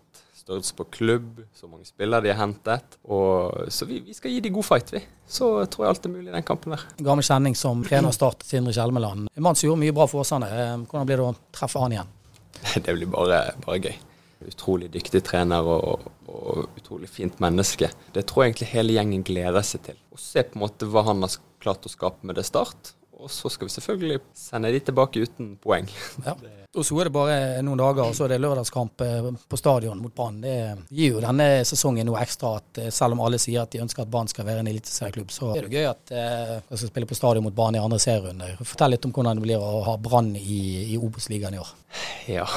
størrelse 0.44 0.76
på 0.76 0.86
klubb, 0.92 1.42
så 1.56 1.68
mange 1.68 1.86
spillere 1.88 2.26
de 2.26 2.32
har 2.34 2.40
hentet. 2.42 2.98
Og, 3.04 3.70
så 3.72 3.88
vi, 3.88 4.02
vi, 4.04 4.16
skal 4.16 4.34
gi 4.34 4.42
de 4.44 4.52
god 4.54 4.68
fight, 4.68 4.94
vi. 4.94 5.02
Så 5.28 5.50
tror 5.72 5.86
jeg 5.86 5.96
alt 5.96 6.08
er 6.08 6.14
mulig 6.14 6.32
i 6.32 6.36
den 6.36 6.48
kampen 6.48 6.76
der. 6.76 6.84
Gammel 7.00 7.26
kjenning 7.26 7.56
som 7.58 7.84
trener 7.88 8.16
Start, 8.16 8.44
Sindre 8.48 8.74
Kjelmeland. 8.76 9.30
En 9.32 9.46
mann 9.46 9.60
som 9.60 9.70
gjorde 9.70 9.84
mye 9.86 9.96
bra 9.96 10.08
for 10.12 10.24
Åsane. 10.24 10.50
Eh, 10.52 10.74
hvordan 10.84 11.08
blir 11.10 11.22
det 11.22 11.30
å 11.30 11.36
treffe 11.56 11.84
han 11.84 11.96
igjen? 11.96 12.12
Det 12.86 12.96
blir 12.96 13.12
bare, 13.12 13.46
bare 13.64 13.80
gøy. 13.84 13.96
Utrolig 14.44 14.90
dyktig 14.92 15.22
trener 15.24 15.64
og, 15.64 16.04
og, 16.28 16.66
utrolig 16.76 17.08
fint 17.08 17.40
menneske. 17.44 17.88
Det 18.16 18.26
tror 18.28 18.44
jeg 18.44 18.54
egentlig 18.54 18.74
hele 18.74 18.98
gjengen 18.98 19.24
gleder 19.24 19.64
seg 19.64 19.86
til. 19.88 20.02
Å 20.12 20.20
se 20.20 20.44
på 20.44 20.60
en 20.60 20.66
måte 20.66 20.90
hva 20.92 21.06
han 21.08 21.24
har 21.24 21.38
klart 21.64 21.88
å 21.88 21.92
skape 21.92 22.28
med 22.28 22.36
det 22.40 22.44
Start. 22.50 22.92
Og 23.24 23.32
så 23.32 23.50
skal 23.52 23.70
vi 23.70 23.72
selvfølgelig 23.72 24.20
sende 24.36 24.72
de 24.74 24.80
tilbake 24.84 25.22
uten 25.24 25.54
poeng. 25.64 25.88
Ja. 26.26 26.34
Og 26.74 26.84
så 26.84 26.98
er 27.00 27.08
det 27.08 27.14
bare 27.14 27.36
noen 27.64 27.80
dager, 27.80 28.02
og 28.10 28.16
så 28.18 28.26
er 28.26 28.34
det 28.34 28.40
lørdagskamp 28.42 29.04
eh, 29.06 29.28
på 29.50 29.60
stadion 29.60 30.00
mot 30.02 30.14
Brann. 30.16 30.42
Det 30.44 30.56
gir 30.90 31.16
jo 31.16 31.22
denne 31.24 31.48
sesongen 31.70 32.10
noe 32.10 32.20
ekstra. 32.24 32.56
at 32.60 32.82
eh, 32.82 32.90
Selv 32.92 33.16
om 33.16 33.22
alle 33.24 33.40
sier 33.40 33.62
at 33.64 33.72
de 33.72 33.82
ønsker 33.84 34.04
at 34.04 34.12
Brann 34.12 34.32
skal 34.32 34.48
være 34.50 34.64
en 34.66 34.72
eliteserieklubb, 34.72 35.32
så 35.32 35.54
er 35.54 35.68
det 35.68 35.76
gøy 35.76 35.88
at 35.92 36.14
de 36.14 36.80
skal 36.82 36.90
spille 36.90 37.10
på 37.10 37.18
stadion 37.20 37.46
mot 37.46 37.56
Brann 37.56 37.78
i 37.78 37.84
andre 37.84 38.02
serierunde. 38.02 38.50
Fortell 38.64 38.96
litt 38.96 39.06
om 39.08 39.14
hvordan 39.16 39.40
det 39.40 39.46
blir 39.46 39.64
å 39.64 39.84
ha 39.88 39.96
Brann 40.02 40.34
i, 40.40 40.60
i 40.96 41.00
Obos-ligaen 41.00 41.60
i 41.60 41.62
år. 41.64 41.76
Ja, 42.34 42.48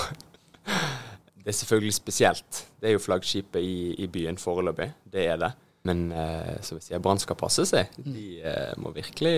det 0.67 1.53
er 1.53 1.57
selvfølgelig 1.61 1.95
spesielt. 1.95 2.65
Det 2.81 2.89
er 2.89 2.97
jo 2.97 3.03
flaggskipet 3.03 3.63
i, 3.63 3.93
i 4.03 4.09
byen 4.11 4.39
foreløpig. 4.41 4.89
Det 5.13 5.29
er 5.31 5.39
det. 5.43 5.53
Men 5.87 6.07
eh, 6.13 6.55
som 6.67 6.81
jeg 6.81 6.89
sier, 6.91 7.03
Brann 7.03 7.23
skal 7.23 7.39
passe 7.39 7.67
seg. 7.69 7.93
De 8.03 8.29
eh, 8.43 8.73
må 8.83 8.95
virkelig 8.97 9.37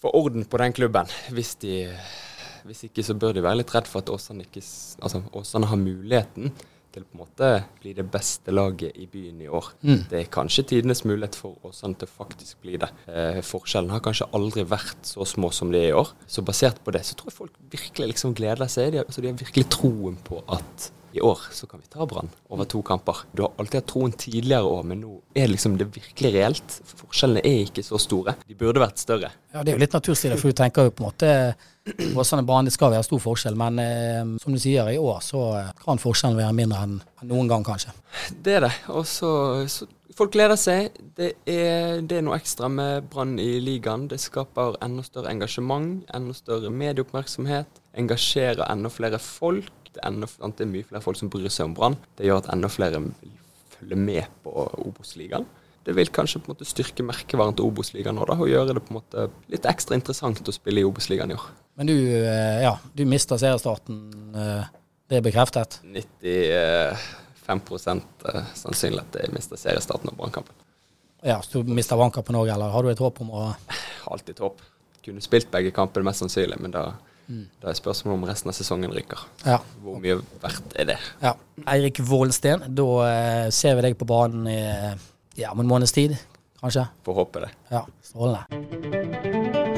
få 0.00 0.12
orden 0.18 0.46
på 0.48 0.62
den 0.62 0.76
klubben 0.76 1.12
hvis 1.34 1.56
de 1.62 1.84
hvis 2.66 2.88
ikke 2.88 3.04
så 3.06 3.14
bør 3.14 3.36
de 3.36 3.44
være 3.44 3.60
litt 3.60 3.70
redd 3.74 3.86
for 3.86 4.02
at 4.02 4.10
Åsane 4.10 4.42
ikke 4.42 4.58
altså 4.58 5.20
Åsane 5.38 5.68
har 5.70 5.78
muligheten 5.78 6.50
til 6.96 7.04
på 7.04 7.16
en 7.16 7.20
måte 7.20 7.48
bli 7.82 7.92
det 7.96 8.06
beste 8.08 8.52
laget 8.54 8.96
i 8.96 9.04
byen 9.10 9.42
i 9.44 9.48
år. 9.52 9.68
Mm. 9.84 10.06
Det 10.10 10.18
er 10.18 10.30
kanskje 10.32 10.64
tidenes 10.70 11.04
mulighet 11.04 11.36
for 11.36 11.58
Åsane 11.68 11.98
til 12.00 12.08
faktisk 12.08 12.62
bli 12.64 12.78
det. 12.80 12.88
Eh, 13.06 13.42
forskjellen 13.44 13.92
har 13.92 14.02
kanskje 14.04 14.28
aldri 14.36 14.64
vært 14.68 15.04
så 15.04 15.26
små 15.28 15.52
som 15.52 15.72
de 15.72 15.82
er 15.82 15.90
i 15.90 15.96
år. 15.96 16.14
Så 16.26 16.44
basert 16.46 16.80
på 16.84 16.94
det 16.96 17.04
så 17.06 17.18
tror 17.18 17.30
jeg 17.30 17.38
folk 17.42 17.58
virkelig 17.74 18.14
liksom 18.14 18.36
gleder 18.38 18.72
seg. 18.72 18.94
De 18.94 19.02
har, 19.02 19.08
altså 19.10 19.24
de 19.24 19.32
har 19.32 19.40
virkelig 19.42 19.68
troen 19.76 20.16
på 20.24 20.40
at 20.56 20.90
i 21.16 21.22
år 21.24 21.46
så 21.54 21.68
kan 21.70 21.80
vi 21.82 21.88
ta 21.92 22.06
Brann 22.08 22.28
over 22.52 22.68
to 22.68 22.82
kamper. 22.86 23.24
Du 23.32 23.42
har 23.44 23.54
alltid 23.58 23.80
hatt 23.80 23.88
troen 23.92 24.12
tidligere 24.12 24.68
år, 24.68 24.82
men 24.90 25.00
nå 25.04 25.14
er 25.36 25.48
liksom 25.50 25.78
det 25.80 25.88
virkelig 25.94 26.32
reelt. 26.36 26.76
Forskjellene 27.00 27.44
er 27.44 27.64
ikke 27.64 27.84
så 27.86 28.00
store. 28.02 28.36
De 28.48 28.58
burde 28.58 28.82
vært 28.82 29.00
større. 29.02 29.32
Ja, 29.52 29.62
Det 29.62 29.72
er 29.72 29.78
jo 29.78 29.84
litt 29.84 29.96
naturstridig, 29.96 30.38
for 30.40 30.52
du 30.52 30.60
tenker 30.60 30.88
jo 30.88 30.94
på 30.94 31.04
en 31.04 31.10
måte 31.10 31.32
Åsane 32.18 32.42
Brann, 32.42 32.66
det 32.66 32.74
skal 32.74 32.90
være 32.90 33.06
stor 33.06 33.20
forskjell, 33.22 33.54
men 33.58 33.78
eh, 33.78 34.32
som 34.42 34.54
du 34.54 34.58
sier, 34.58 34.88
i 34.90 34.98
år 34.98 35.20
så 35.22 35.42
kan 35.84 36.00
forskjellen 36.02 36.38
være 36.38 36.56
mindre 36.58 36.80
enn 36.82 36.96
noen 37.30 37.50
gang, 37.50 37.62
kanskje. 37.66 37.94
Det 38.42 38.56
er 38.58 38.66
det. 38.66 38.72
Og 38.90 39.06
så, 39.06 39.30
så 39.70 39.86
folk 40.16 40.34
gleder 40.34 40.58
seg. 40.58 40.96
Det 41.16 41.32
er, 41.46 42.02
det 42.02 42.18
er 42.18 42.26
noe 42.26 42.38
ekstra 42.40 42.70
med 42.72 43.06
Brann 43.12 43.36
i 43.42 43.56
ligaen. 43.62 44.08
Det 44.10 44.18
skaper 44.22 44.78
enda 44.84 45.04
større 45.06 45.30
engasjement, 45.30 46.02
enda 46.16 46.34
større 46.36 46.72
medieoppmerksomhet. 46.74 47.82
Engasjerer 48.02 48.66
enda 48.66 48.90
flere 48.92 49.22
folk. 49.22 49.70
Enda, 50.04 50.28
det 50.28 50.64
er 50.64 50.70
mye 50.70 50.86
flere 50.86 51.04
folk 51.04 51.18
som 51.20 51.30
bryr 51.32 51.52
seg 51.52 51.70
om 51.70 51.76
Brann. 51.76 51.96
Det 52.18 52.26
gjør 52.28 52.42
at 52.42 52.50
enda 52.54 52.70
flere 52.72 53.00
vil 53.02 53.36
følge 53.76 53.98
med 54.00 54.28
på 54.44 54.52
Obos-ligaen. 54.84 55.46
Det 55.86 55.94
vil 55.94 56.10
kanskje 56.10 56.40
på 56.42 56.50
en 56.50 56.56
måte 56.56 56.66
styrke 56.66 57.04
merkevaren 57.06 57.54
til 57.54 57.68
Obos-ligaen 57.68 58.18
og 58.18 58.48
gjøre 58.50 58.74
det 58.74 58.82
på 58.82 58.90
en 58.90 58.98
måte 58.98 59.28
litt 59.52 59.68
ekstra 59.70 59.94
interessant 59.94 60.42
å 60.42 60.54
spille 60.54 60.82
i 60.82 60.88
Obos-ligaen 60.88 61.30
i 61.30 61.36
år. 61.38 61.46
Men 61.78 61.90
du, 61.90 61.94
eh, 61.94 62.62
ja, 62.64 62.74
du 62.94 63.04
mister 63.06 63.38
seriestarten. 63.38 64.00
Eh, 64.34 64.64
det 65.06 65.20
er 65.20 65.22
bekreftet? 65.22 65.78
95 67.46 67.60
sannsynlighet 67.78 68.58
sannsynlig 68.58 69.04
at 69.04 69.18
jeg 69.20 69.34
mister 69.36 69.60
seriestarten 69.60 70.10
og 70.10 70.16
Brannkampen. 70.18 70.54
Ja, 71.22 71.38
så 71.42 71.62
du 71.62 71.70
mister 71.74 71.96
Brannkampen 71.96 72.34
òg, 72.34 72.50
eller 72.52 72.72
har 72.74 72.82
du 72.82 72.90
et 72.90 73.02
håp 73.02 73.20
om 73.22 73.30
å 73.30 73.44
alltid 74.10 74.34
et 74.34 74.42
håp. 74.42 74.64
Kunne 75.06 75.22
spilt 75.22 75.50
begge 75.52 75.70
kampene 75.74 76.08
mest 76.08 76.24
sannsynlig, 76.24 76.58
men 76.58 76.74
da, 76.74 76.88
mm. 77.28 77.44
da 77.62 77.70
er 77.70 77.78
spørsmålet 77.78 78.18
om 78.18 78.28
resten 78.30 78.52
av 78.52 78.56
sesongen 78.58 78.94
ryker. 78.94 79.26
Ja. 79.44 79.60
Hvor 79.84 80.00
mye 80.02 80.20
verdt 80.42 80.78
er 80.78 80.90
det? 80.92 80.98
Ja. 81.22 81.36
Eirik 81.66 82.00
Vålsten, 82.06 82.66
da 82.78 82.88
eh, 83.10 83.44
ser 83.54 83.78
vi 83.78 83.88
deg 83.88 83.98
på 84.00 84.08
banen 84.08 84.48
i 84.50 84.60
ja, 85.36 85.52
om 85.52 85.60
en 85.60 85.70
måneds 85.70 85.92
tid, 85.96 86.16
kanskje? 86.62 86.88
Får 87.04 87.22
håpe 87.22 87.46
det. 87.46 87.54
Ja, 87.72 87.84
strålende. 88.04 89.75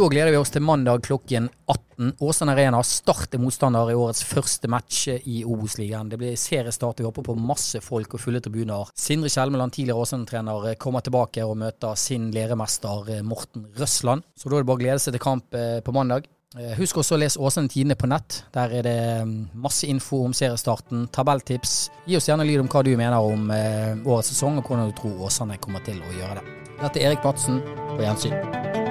Da 0.00 0.06
gleder 0.08 0.32
vi 0.32 0.38
oss 0.40 0.48
til 0.48 0.62
mandag 0.64 1.02
klokken 1.04 1.50
18. 1.68 2.14
Åsane 2.24 2.54
Arena 2.54 2.78
Start 2.88 3.34
er 3.36 3.40
motstander 3.42 3.90
i 3.92 3.96
årets 4.00 4.22
første 4.24 4.68
match 4.72 5.10
i 5.12 5.42
Obos-ligaen. 5.44 6.08
Det 6.08 6.16
blir 6.16 6.38
seriestart. 6.40 7.02
Vi 7.02 7.04
håper 7.04 7.26
på 7.26 7.34
masse 7.36 7.82
folk 7.84 8.16
og 8.16 8.22
fulle 8.22 8.40
tribuner. 8.40 8.88
Sindre 8.96 9.28
Kjelmeland, 9.28 9.74
tidligere 9.76 10.00
Åsane-trener, 10.00 10.70
kommer 10.80 11.04
tilbake 11.04 11.44
og 11.44 11.58
møter 11.60 12.00
sin 12.00 12.30
læremester 12.32 13.20
Morten 13.28 13.66
Røsland. 13.76 14.24
Så 14.32 14.48
da 14.48 14.56
er 14.56 14.64
det 14.64 14.70
bare 14.70 14.80
å 14.80 14.84
glede 14.86 15.04
seg 15.04 15.18
til 15.18 15.24
kamp 15.26 15.60
eh, 15.60 15.82
på 15.84 15.92
mandag. 15.92 16.30
Eh, 16.56 16.72
husk 16.80 17.02
også 17.02 17.18
å 17.18 17.20
lese 17.20 17.44
Åsane 17.44 17.68
Tidende 17.68 18.00
på 18.00 18.08
nett. 18.08 18.40
Der 18.56 18.72
er 18.80 18.88
det 18.88 18.98
mm, 19.28 19.38
masse 19.60 19.84
info 19.84 20.22
om 20.30 20.32
seriestarten, 20.32 21.10
tabelltips. 21.12 21.90
Gi 22.08 22.16
oss 22.16 22.30
gjerne 22.32 22.48
lyd 22.48 22.64
om 22.64 22.72
hva 22.72 22.86
du 22.88 22.94
mener 22.94 23.20
om 23.20 23.52
eh, 23.52 23.92
årets 24.00 24.32
sesong, 24.32 24.62
og 24.62 24.64
hvordan 24.64 24.88
du 24.88 24.96
tror 24.96 25.26
Åsane 25.28 25.60
kommer 25.60 25.84
til 25.84 26.00
å 26.00 26.16
gjøre 26.16 26.40
det. 26.40 26.56
Dette 26.80 27.04
er 27.04 27.10
Erik 27.10 27.28
Madsen, 27.28 27.60
på 27.98 28.00
gjensyn. 28.00 28.89